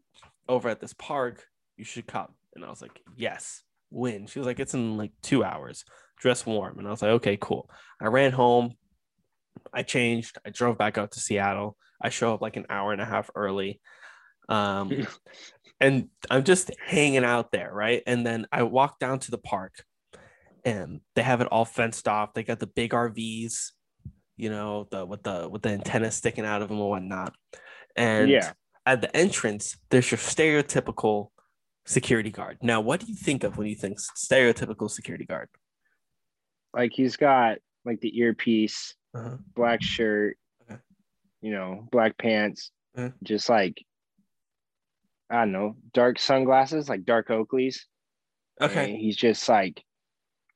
over 0.49 0.69
at 0.69 0.81
this 0.81 0.95
park. 0.95 1.45
You 1.77 1.85
should 1.85 2.07
come." 2.07 2.29
And 2.55 2.65
I 2.65 2.71
was 2.71 2.83
like, 2.83 3.01
"Yes." 3.17 3.63
When 3.91 4.27
she 4.27 4.39
was 4.39 4.47
like, 4.47 4.61
"It's 4.61 4.75
in 4.75 4.97
like 4.97 5.13
two 5.23 5.45
hours. 5.45 5.85
Dress 6.19 6.45
warm." 6.45 6.79
And 6.79 6.87
I 6.87 6.91
was 6.91 7.03
like, 7.03 7.13
"Okay, 7.13 7.39
cool." 7.41 7.71
I 8.01 8.07
ran 8.07 8.33
home. 8.33 8.75
I 9.73 9.83
changed. 9.83 10.39
I 10.47 10.51
drove 10.51 10.79
back 10.79 10.99
out 10.99 11.13
to 11.13 11.21
Seattle. 11.21 11.77
I 12.01 12.11
show 12.11 12.35
up 12.35 12.43
like 12.43 12.57
an 12.57 12.67
hour 12.69 12.93
and 12.93 13.01
a 13.01 13.07
half 13.07 13.31
early. 13.35 13.81
Um, 14.49 14.93
and 15.81 16.09
I'm 16.31 16.45
just 16.45 16.71
hanging 16.85 17.25
out 17.25 17.53
there, 17.53 17.71
right? 17.73 18.03
And 18.07 18.27
then 18.27 18.47
I 18.53 18.62
walk 18.62 18.99
down 18.99 19.19
to 19.21 19.31
the 19.31 19.39
park, 19.39 19.85
and 20.65 21.01
they 21.15 21.23
have 21.23 21.41
it 21.41 21.49
all 21.49 21.65
fenced 21.65 22.09
off. 22.09 22.35
They 22.35 22.43
got 22.43 22.59
the 22.61 22.67
big 22.67 22.93
RVs, 22.93 23.73
you 24.37 24.51
know, 24.51 24.89
the 24.91 25.05
with 25.05 25.23
the 25.23 25.49
with 25.49 25.62
the 25.62 25.71
antenna 25.71 26.11
sticking 26.11 26.45
out 26.45 26.62
of 26.62 26.69
them 26.69 26.79
and 26.79 26.89
whatnot. 26.89 27.35
And 27.97 28.31
Yeah. 28.31 28.53
at 28.85 29.01
the 29.01 29.15
entrance, 29.17 29.77
there's 29.91 30.11
your 30.11 30.19
stereotypical 30.19 31.29
security 31.87 32.31
guard. 32.31 32.59
Now, 32.62 32.81
what 32.81 33.01
do 33.01 33.07
you 33.07 33.15
think 33.15 33.45
of 33.45 33.57
when 33.59 33.67
you 33.69 33.77
think 33.77 33.99
stereotypical 33.99 34.91
security 34.91 35.25
guard? 35.25 35.49
like 36.75 36.93
he's 36.93 37.17
got 37.17 37.57
like 37.87 38.01
the 38.03 38.19
earpiece, 38.19 38.95
Uh-huh. 39.15 39.39
black 39.55 39.83
shirt, 39.83 40.37
Okay. 40.62 40.79
you 41.41 41.51
know, 41.51 41.89
black 41.91 42.19
pants, 42.19 42.71
Mhm. 42.95 43.15
just 43.23 43.49
like 43.49 43.83
I 45.31 45.41
don't 45.41 45.53
know, 45.53 45.77
dark 45.93 46.19
sunglasses, 46.19 46.89
like 46.89 47.05
dark 47.05 47.29
Oakleys. 47.29 47.81
Okay. 48.61 48.91
And 48.91 48.99
he's 48.99 49.17
just 49.17 49.49
like 49.49 49.83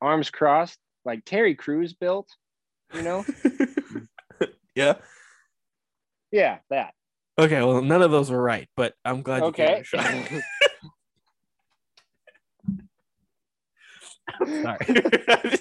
arms 0.01 0.31
crossed, 0.31 0.79
like 1.05 1.25
Terry 1.25 1.55
Crews 1.55 1.93
built, 1.93 2.29
you 2.95 3.03
know? 3.03 3.25
yeah. 4.75 4.95
yeah, 6.31 6.59
that. 6.71 6.95
Okay. 7.39 7.63
Well, 7.63 7.83
none 7.83 8.03
of 8.03 8.11
those 8.11 8.31
were 8.31 8.43
right, 8.43 8.69
but 8.77 8.95
I'm 9.05 9.23
glad 9.23 9.45
you 9.45 9.53
gave 9.53 9.69
it 9.69 9.73
Okay. 9.73 9.81
a 9.81 9.85
shot. 9.85 10.43
Sorry. 14.63 15.59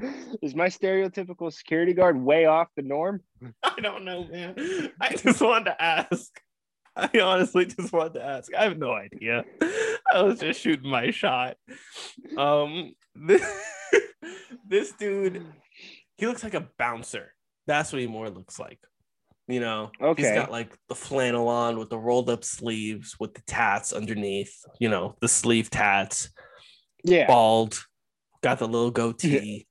Is 0.42 0.54
my 0.54 0.68
stereotypical 0.68 1.52
security 1.52 1.92
guard 1.92 2.16
way 2.18 2.46
off 2.46 2.68
the 2.76 2.82
norm? 2.82 3.20
I 3.62 3.80
don't 3.82 4.04
know, 4.04 4.24
man. 4.24 4.54
I 5.00 5.14
just 5.14 5.40
wanted 5.42 5.66
to 5.66 5.82
ask. 5.82 6.30
I 6.96 7.20
honestly 7.20 7.66
just 7.66 7.92
wanted 7.92 8.14
to 8.14 8.24
ask. 8.24 8.54
I 8.54 8.64
have 8.64 8.78
no 8.78 8.92
idea. 8.92 9.44
I 10.12 10.22
was 10.22 10.40
just 10.40 10.60
shooting 10.60 10.90
my 10.90 11.10
shot. 11.10 11.56
Um, 12.36 12.92
this, 13.14 13.44
this 14.66 14.92
dude, 14.92 15.46
he 16.16 16.26
looks 16.26 16.42
like 16.42 16.54
a 16.54 16.68
bouncer. 16.78 17.32
That's 17.66 17.92
what 17.92 18.00
he 18.00 18.08
more 18.08 18.30
looks 18.30 18.58
like. 18.58 18.80
You 19.46 19.60
know, 19.60 19.90
okay. 20.00 20.22
he's 20.22 20.32
got 20.32 20.50
like 20.50 20.76
the 20.88 20.94
flannel 20.94 21.48
on 21.48 21.78
with 21.78 21.90
the 21.90 21.98
rolled 21.98 22.30
up 22.30 22.44
sleeves 22.44 23.16
with 23.18 23.34
the 23.34 23.42
tats 23.42 23.92
underneath. 23.92 24.54
You 24.78 24.88
know, 24.88 25.16
the 25.20 25.28
sleeve 25.28 25.70
tats. 25.70 26.30
Yeah. 27.02 27.26
Bald, 27.26 27.82
got 28.42 28.58
the 28.58 28.68
little 28.68 28.92
goatee. 28.92 29.66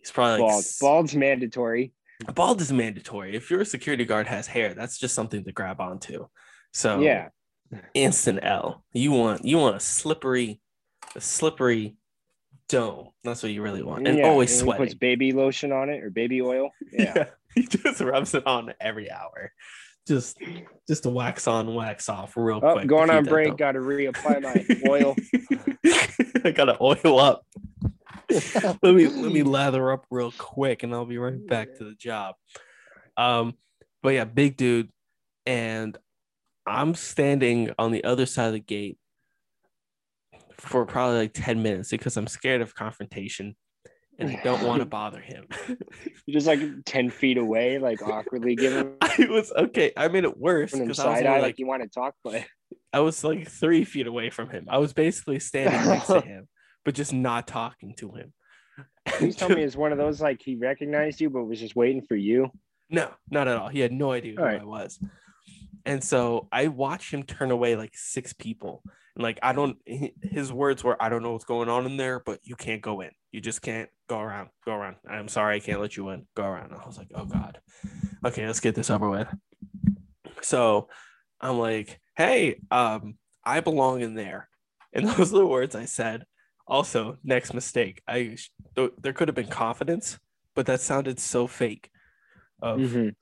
He's 0.00 0.10
probably 0.10 0.42
like 0.42 0.50
Bald. 0.50 0.64
Bald's 0.80 1.16
mandatory. 1.16 1.94
bald 2.34 2.60
is 2.60 2.72
mandatory. 2.72 3.34
If 3.34 3.50
your 3.50 3.64
security 3.64 4.04
guard 4.04 4.26
has 4.26 4.46
hair, 4.46 4.74
that's 4.74 4.98
just 4.98 5.14
something 5.14 5.42
to 5.44 5.52
grab 5.52 5.80
onto. 5.80 6.26
So 6.74 7.00
Yeah. 7.00 7.28
instant 7.94 8.40
L. 8.42 8.84
You 8.92 9.12
want 9.12 9.44
you 9.44 9.58
want 9.58 9.76
a 9.76 9.80
slippery, 9.80 10.60
a 11.16 11.20
slippery 11.20 11.96
dome. 12.68 13.10
That's 13.22 13.42
what 13.42 13.52
you 13.52 13.62
really 13.62 13.82
want, 13.82 14.06
and 14.06 14.18
Yeah, 14.18 14.28
always 14.28 14.60
he. 14.60 14.78
Puts 14.78 14.94
baby 14.94 15.32
lotion 15.32 15.72
on 15.72 15.88
it 15.88 16.02
or 16.02 16.10
baby 16.10 16.42
oil. 16.42 16.70
Yeah. 16.92 17.26
he 17.54 17.62
just 17.66 18.00
rubs 18.00 18.34
it 18.34 18.46
on 18.46 18.74
every 18.80 19.10
hour, 19.10 19.52
just 20.08 20.36
just 20.88 21.04
to 21.04 21.10
wax 21.10 21.46
on, 21.46 21.72
wax 21.74 22.08
off 22.08 22.36
real 22.36 22.60
Oh, 22.62 22.72
quick. 22.74 22.86
going 22.88 23.10
on 23.10 23.24
break. 23.24 23.56
Got 23.56 23.72
to 23.72 23.78
reapply 23.78 24.42
my 24.42 24.66
oil. 24.88 25.16
I 26.44 26.50
gotta 26.50 26.76
oil 26.80 27.18
up. 27.20 27.42
let 28.82 28.94
me 28.94 29.06
let 29.06 29.32
me 29.32 29.42
lather 29.42 29.92
up 29.92 30.06
real 30.10 30.32
quick 30.36 30.82
and 30.82 30.92
I'll 30.94 31.04
be 31.06 31.18
right 31.18 31.46
back 31.46 31.74
to 31.78 31.84
the 31.84 31.94
job. 31.94 32.34
Um, 33.16 33.54
but 34.02 34.10
yeah, 34.10 34.24
big 34.24 34.56
dude, 34.56 34.90
and 35.46 35.96
I'm 36.66 36.94
standing 36.94 37.70
on 37.78 37.92
the 37.92 38.04
other 38.04 38.26
side 38.26 38.46
of 38.46 38.52
the 38.54 38.60
gate 38.60 38.98
for 40.58 40.86
probably 40.86 41.18
like 41.18 41.32
10 41.34 41.62
minutes 41.62 41.90
because 41.90 42.16
I'm 42.16 42.26
scared 42.26 42.62
of 42.62 42.74
confrontation 42.74 43.54
and 44.18 44.30
I 44.30 44.40
don't 44.42 44.62
want 44.62 44.80
to 44.80 44.86
bother 44.86 45.20
him. 45.20 45.46
You're 46.26 46.40
just 46.40 46.46
like 46.46 46.60
10 46.86 47.10
feet 47.10 47.38
away, 47.38 47.78
like 47.78 48.02
awkwardly 48.02 48.54
giving 48.54 48.94
I 49.00 49.26
was 49.28 49.52
okay. 49.52 49.92
I 49.96 50.08
made 50.08 50.24
it 50.24 50.38
worse 50.38 50.72
because 50.72 50.98
I 50.98 51.10
was 51.10 51.22
eye, 51.22 51.32
like, 51.32 51.42
like 51.42 51.58
you 51.58 51.66
want 51.66 51.82
to 51.82 51.88
talk, 51.88 52.14
but 52.22 52.44
I 52.92 53.00
was 53.00 53.24
like 53.24 53.48
three 53.48 53.84
feet 53.84 54.06
away 54.06 54.30
from 54.30 54.50
him. 54.50 54.66
I 54.68 54.78
was 54.78 54.92
basically 54.92 55.40
standing 55.40 55.88
next 55.88 56.06
to 56.06 56.20
him, 56.20 56.48
but 56.84 56.94
just 56.94 57.12
not 57.12 57.46
talking 57.46 57.94
to 57.98 58.12
him. 58.12 58.32
please 59.06 59.36
tell 59.36 59.48
me 59.48 59.62
it's 59.62 59.76
one 59.76 59.92
of 59.92 59.98
those 59.98 60.20
like 60.20 60.40
he 60.42 60.56
recognized 60.56 61.20
you, 61.20 61.30
but 61.30 61.44
was 61.44 61.60
just 61.60 61.76
waiting 61.76 62.02
for 62.02 62.16
you. 62.16 62.50
No, 62.90 63.10
not 63.30 63.48
at 63.48 63.56
all. 63.56 63.68
He 63.68 63.80
had 63.80 63.92
no 63.92 64.12
idea 64.12 64.34
who 64.36 64.40
All 64.40 64.46
right. 64.46 64.60
I 64.60 64.64
was. 64.64 64.98
And 65.86 66.02
so 66.02 66.48
I 66.50 66.68
watched 66.68 67.12
him 67.12 67.22
turn 67.22 67.50
away 67.50 67.76
like 67.76 67.92
six 67.94 68.32
people. 68.32 68.82
And 69.14 69.22
like, 69.22 69.38
I 69.42 69.52
don't, 69.52 69.76
his 70.22 70.52
words 70.52 70.82
were, 70.82 71.00
I 71.02 71.08
don't 71.08 71.22
know 71.22 71.32
what's 71.32 71.44
going 71.44 71.68
on 71.68 71.86
in 71.86 71.96
there, 71.96 72.20
but 72.20 72.40
you 72.42 72.56
can't 72.56 72.82
go 72.82 73.00
in. 73.00 73.10
You 73.32 73.40
just 73.40 73.62
can't 73.62 73.90
go 74.08 74.18
around, 74.18 74.48
go 74.64 74.72
around. 74.74 74.96
I'm 75.08 75.28
sorry, 75.28 75.56
I 75.56 75.60
can't 75.60 75.80
let 75.80 75.96
you 75.96 76.08
in. 76.10 76.26
Go 76.34 76.44
around. 76.44 76.72
I 76.72 76.86
was 76.86 76.98
like, 76.98 77.08
oh 77.14 77.24
God. 77.24 77.60
Okay, 78.24 78.46
let's 78.46 78.60
get 78.60 78.74
this 78.74 78.90
over 78.90 79.08
with. 79.10 79.28
So 80.40 80.88
I'm 81.40 81.58
like, 81.58 82.00
hey, 82.16 82.60
um, 82.70 83.16
I 83.44 83.60
belong 83.60 84.00
in 84.00 84.14
there. 84.14 84.48
And 84.92 85.06
those 85.08 85.32
are 85.32 85.38
the 85.38 85.46
words 85.46 85.74
I 85.74 85.84
said. 85.84 86.24
Also, 86.66 87.18
next 87.22 87.52
mistake. 87.52 88.02
I 88.08 88.38
there 88.74 89.12
could 89.12 89.28
have 89.28 89.34
been 89.34 89.48
confidence, 89.48 90.18
but 90.54 90.66
that 90.66 90.80
sounded 90.80 91.20
so 91.20 91.46
fake. 91.46 91.90
Of 92.62 92.80
Mhm. 92.80 93.14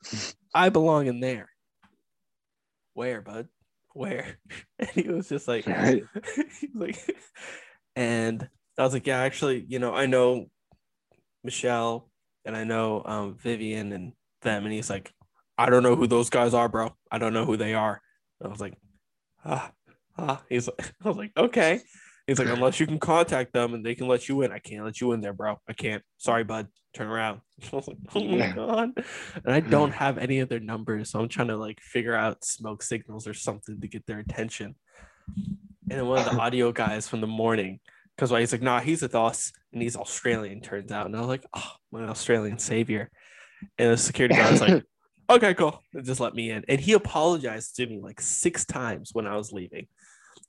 I 0.55 0.69
belong 0.69 1.07
in 1.09 1.21
there. 1.21 1.49
Where, 2.95 3.21
bud? 3.21 3.49
Where? 3.95 4.39
And 4.79 4.89
he 4.91 5.09
was 5.09 5.29
just 5.29 5.47
like, 5.49 5.65
he's 6.61 6.75
like, 6.75 6.99
and 7.95 8.49
I 8.79 8.83
was 8.83 8.93
like, 8.93 9.07
yeah, 9.07 9.21
actually, 9.21 9.65
you 9.69 9.79
know, 9.79 9.95
I 9.95 10.07
know 10.07 10.47
Michelle 11.45 12.11
and 12.45 12.57
I 12.57 12.65
know 12.65 13.03
um, 13.05 13.37
Vivian 13.37 13.93
and 13.93 14.13
them. 14.43 14.65
And 14.65 14.73
he's 14.73 14.91
like, 14.91 15.13
I 15.59 15.71
don't 15.71 15.83
know 15.83 15.97
who 15.97 16.07
those 16.07 16.31
guys 16.31 16.55
are, 16.55 16.69
bro. 16.69 16.95
I 17.11 17.19
don't 17.19 17.35
know 17.35 17.45
who 17.45 17.57
they 17.57 17.75
are. 17.75 18.01
And 18.41 18.49
I 18.49 18.51
was 18.51 18.61
like, 18.61 18.75
ah, 19.45 19.73
ah. 20.19 20.43
He's 20.49 20.69
like, 20.69 20.93
I 21.05 21.09
was 21.09 21.17
like, 21.17 21.33
okay. 21.37 21.81
He's 22.27 22.39
like, 22.39 22.49
unless 22.49 22.79
you 22.79 22.87
can 22.87 22.99
contact 22.99 23.53
them 23.53 23.75
and 23.75 23.85
they 23.85 23.95
can 23.95 24.07
let 24.07 24.29
you 24.29 24.43
in, 24.43 24.53
I 24.53 24.59
can't 24.59 24.85
let 24.85 25.01
you 25.01 25.13
in 25.13 25.21
there, 25.21 25.33
bro. 25.33 25.57
I 25.69 25.73
can't. 25.73 26.03
Sorry, 26.19 26.45
bud. 26.45 26.69
Turn 26.95 27.09
around. 27.09 27.41
I 27.73 27.77
was 27.77 27.89
like, 27.89 27.97
oh 28.15 28.25
my 28.25 28.53
god. 28.53 28.91
And 29.45 29.55
I 29.55 29.61
don't 29.61 29.93
have 29.93 30.19
any 30.19 30.39
of 30.41 30.49
their 30.49 30.61
numbers, 30.61 31.11
so 31.11 31.21
I'm 31.21 31.29
trying 31.29 31.49
to 31.49 31.57
like 31.57 31.81
figure 31.81 32.15
out 32.15 32.45
smoke 32.45 32.83
signals 32.83 33.27
or 33.27 33.35
something 33.35 33.81
to 33.81 33.89
get 33.89 34.07
their 34.07 34.19
attention. 34.19 34.77
And 35.37 35.99
then 35.99 36.07
one 36.07 36.19
of 36.19 36.25
the 36.25 36.41
audio 36.41 36.71
guys 36.71 37.09
from 37.09 37.21
the 37.21 37.27
morning, 37.27 37.81
because 38.17 38.31
why 38.31 38.41
he's 38.41 38.53
like, 38.53 38.63
nah, 38.63 38.81
he's 38.81 39.03
with 39.03 39.15
us, 39.15 39.53
and 39.73 39.83
he's 39.83 39.97
Australian, 39.97 40.61
turns 40.61 40.93
out. 40.93 41.07
And 41.07 41.17
I 41.17 41.21
was 41.21 41.29
like, 41.29 41.47
oh, 41.55 41.73
my 41.91 42.05
Australian 42.05 42.59
savior. 42.59 43.11
And 43.79 43.93
the 43.93 43.97
security 43.97 44.37
guard 44.37 44.53
was 44.53 44.61
like, 44.61 44.85
okay, 45.31 45.55
cool. 45.55 45.83
And 45.95 46.05
just 46.05 46.21
let 46.21 46.35
me 46.35 46.51
in. 46.51 46.65
And 46.69 46.81
he 46.81 46.93
apologized 46.93 47.77
to 47.77 47.87
me 47.87 48.01
like 48.01 48.21
six 48.21 48.65
times 48.65 49.11
when 49.13 49.27
I 49.27 49.37
was 49.37 49.53
leaving. 49.53 49.87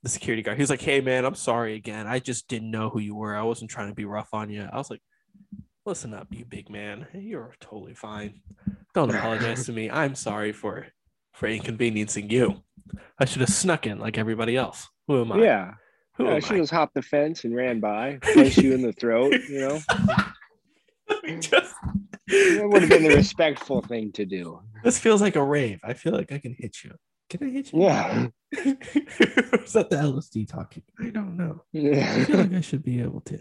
The 0.04 0.10
security 0.10 0.42
guard, 0.44 0.58
he 0.58 0.62
was 0.62 0.70
like, 0.70 0.82
hey 0.82 1.00
man, 1.02 1.24
I'm 1.26 1.36
sorry 1.36 1.76
again. 1.76 2.08
I 2.08 2.20
just 2.20 2.48
didn't 2.50 2.70
know 2.72 2.90
who 2.90 3.00
you 3.00 3.16
were. 3.16 3.36
I 3.36 3.44
wasn't 3.44 3.72
trying 3.72 3.88
to 3.88 3.96
be 3.96 4.06
rough 4.06 4.34
on 4.34 4.50
you. 4.50 4.68
I 4.72 4.78
was 4.78 4.90
like, 4.90 5.02
listen 5.86 6.14
up, 6.14 6.28
you 6.32 6.44
big 6.46 6.70
man. 6.70 7.08
You're 7.14 7.54
totally 7.62 7.94
fine. 7.94 8.42
Don't 8.94 9.14
apologize 9.16 9.66
to 9.66 9.72
me. 9.72 9.90
I'm 9.90 10.16
sorry 10.16 10.52
for 10.52 10.88
for 11.34 11.48
inconveniencing 11.48 12.30
you. 12.30 12.62
I 13.18 13.26
should 13.26 13.42
have 13.42 13.50
snuck 13.50 13.88
in 13.88 13.98
like 13.98 14.18
everybody 14.18 14.56
else. 14.58 14.88
Who 15.08 15.22
am 15.22 15.32
I? 15.32 15.38
yeah. 15.42 15.72
Who 16.18 16.26
yeah 16.26 16.36
I? 16.36 16.40
just 16.42 16.72
hopped 16.72 16.94
the 16.94 17.02
fence 17.02 17.44
and 17.44 17.56
ran 17.56 17.80
by, 17.80 18.20
punched 18.36 18.58
you 18.60 18.74
in 18.74 18.82
the 18.84 18.94
throat. 18.94 19.34
You 19.50 19.60
know, 19.62 19.80
Just- 21.40 21.74
that 22.28 22.70
would 22.70 22.82
have 22.82 22.90
been 22.90 23.04
the 23.04 23.16
respectful 23.16 23.82
thing 23.82 24.12
to 24.14 24.26
do. 24.26 24.60
this 24.84 24.98
feels 25.00 25.22
like 25.22 25.36
a 25.36 25.44
rave. 25.44 25.80
I 25.84 25.94
feel 25.94 26.14
like 26.14 26.32
I 26.32 26.38
can 26.40 26.56
hit 26.58 26.78
you. 26.84 26.92
Can 27.34 27.48
I 27.48 27.52
hit 27.52 27.74
you? 27.74 27.82
Yeah. 27.82 28.28
Is 28.52 29.74
that 29.74 29.90
the 29.90 29.96
LSD 29.96 30.48
talking? 30.48 30.84
I 31.00 31.10
don't 31.10 31.36
know. 31.36 31.64
Yeah. 31.72 32.14
I 32.16 32.26
feel 32.26 32.38
like 32.38 32.54
I 32.54 32.62
should 32.62 32.84
be 32.84 33.02
able 33.02 33.22
to. 33.22 33.40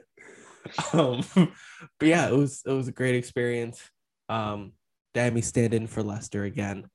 Um, 0.95 1.23
but 1.99 2.09
yeah, 2.09 2.27
it 2.27 2.35
was 2.35 2.63
it 2.65 2.73
was 2.73 2.89
a 2.89 2.93
great 2.93 3.17
experience. 3.17 3.83
Um, 4.31 4.73
they 5.13 5.25
had 5.25 5.35
me 5.35 5.43
stand 5.43 5.75
in 5.75 5.87
for 5.87 6.03
Lester 6.03 6.45
again. 6.45 6.89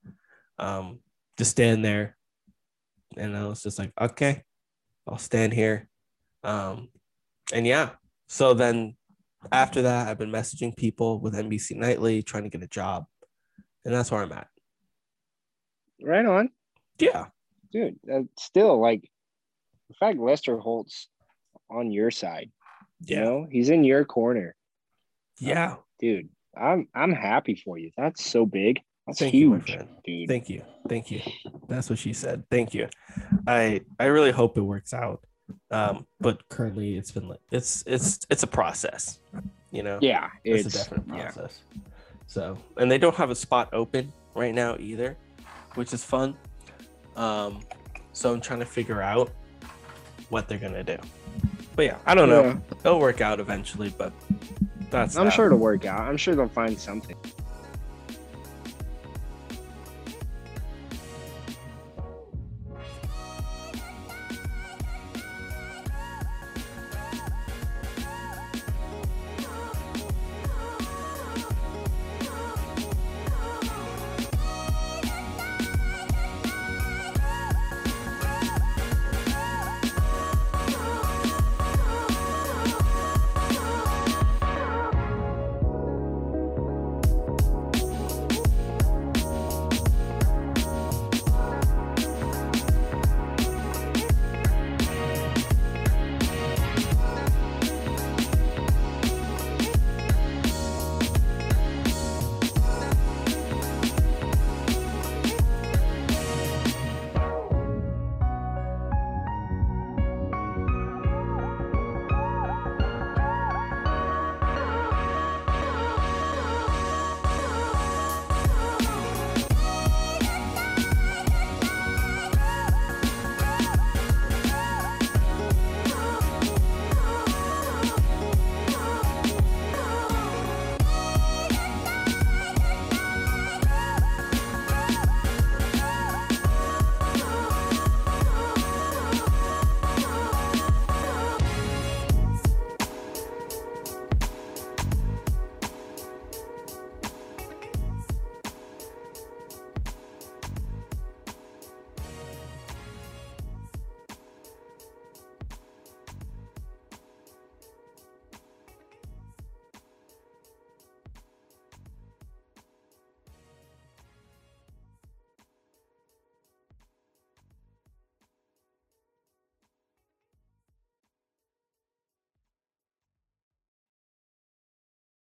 Um, 0.58 1.02
just 1.38 1.52
stand 1.52 1.86
there, 1.86 2.18
and 3.16 3.38
I 3.38 3.46
was 3.46 3.62
just 3.62 3.78
like, 3.78 3.92
okay, 4.02 4.42
I'll 5.08 5.20
stand 5.20 5.54
here. 5.54 5.88
Um, 6.44 6.90
and 7.54 7.68
yeah, 7.68 7.92
so 8.28 8.56
then 8.56 8.96
after 9.52 9.84
that, 9.84 10.08
I've 10.08 10.18
been 10.18 10.32
messaging 10.32 10.76
people 10.76 11.20
with 11.20 11.36
NBC 11.36 11.76
Nightly 11.76 12.24
trying 12.24 12.44
to 12.44 12.50
get 12.50 12.64
a 12.64 12.68
job, 12.68 13.06
and 13.86 13.94
that's 13.94 14.10
where 14.10 14.24
I'm 14.24 14.32
at. 14.32 14.48
right 16.02 16.26
on, 16.26 16.50
Yeah, 17.00 17.26
dude. 17.72 18.00
That's 18.04 18.28
still 18.38 18.80
like 18.80 19.10
the 19.90 19.96
fact 19.96 20.20
Lester 20.20 20.58
Holt's 20.58 21.10
on 21.70 21.92
your 21.92 22.12
side. 22.12 22.52
You 23.06 23.16
yeah, 23.16 23.24
know, 23.24 23.48
he's 23.52 23.70
in 23.70 23.84
your 23.84 24.06
corner, 24.06 24.56
yeah. 25.40 25.76
dude. 26.00 26.30
I'm 26.56 26.88
I'm 26.96 27.12
happy 27.12 27.56
for 27.56 27.78
you. 27.78 27.92
That's 27.98 28.26
so 28.26 28.46
big. 28.46 28.82
That's 29.06 29.20
Thank 29.20 29.34
you, 29.34 29.54
huge, 29.54 29.72
friend. 29.72 29.88
dude. 30.04 30.28
Thank 30.28 30.50
you. 30.50 30.64
Thank 30.90 31.12
you. 31.12 31.22
That's 31.68 31.90
what 31.90 32.00
she 32.00 32.14
said. 32.14 32.44
Thank 32.50 32.74
you. 32.74 32.90
I 33.48 33.82
I 34.00 34.06
really 34.06 34.32
hope 34.32 34.58
it 34.58 34.62
works 34.62 34.94
out. 34.94 35.24
Um, 35.72 36.06
but 36.20 36.48
currently 36.50 36.98
it's 36.98 37.12
been 37.12 37.30
like 37.30 37.40
it's 37.52 37.84
it's 37.88 38.26
it's 38.30 38.44
a 38.44 38.48
process, 38.48 39.20
you 39.72 39.84
know. 39.84 39.98
yeah, 40.02 40.30
it's, 40.44 40.66
it's, 40.66 40.76
a 40.76 40.78
definite 40.78 41.16
yeah. 41.16 41.32
process. 41.32 41.60
So 42.26 42.58
and 42.76 42.92
they 42.92 42.98
don't 42.98 43.16
have 43.16 43.30
a 43.30 43.36
spot 43.36 43.70
open 43.72 44.12
right 44.36 44.54
now 44.54 44.76
either, 44.78 45.16
which 45.76 45.94
is 45.94 46.04
fun. 46.04 46.36
Um, 47.18 47.62
so 48.14 48.32
I'm 48.34 48.42
trying 48.42 48.60
to 48.60 48.66
figure 48.66 49.02
out 49.02 49.32
what 50.30 50.48
they're 50.48 50.58
gonna 50.58 50.84
do. 50.84 50.98
But 51.76 51.86
yeah, 51.86 51.98
I 52.06 52.16
don't 52.16 52.30
know. 52.30 52.44
Yeah. 52.44 52.58
It'll 52.86 53.00
work 53.00 53.22
out 53.22 53.40
eventually, 53.40 53.94
but 53.98 54.14
that's 54.90 55.16
I'm 55.18 55.26
that. 55.26 55.34
sure 55.34 55.48
it'll 55.48 55.58
work 55.58 55.86
out. 55.86 56.02
I'm 56.02 56.18
sure 56.18 56.36
they'll 56.36 56.48
find 56.48 56.80
something. 56.80 57.16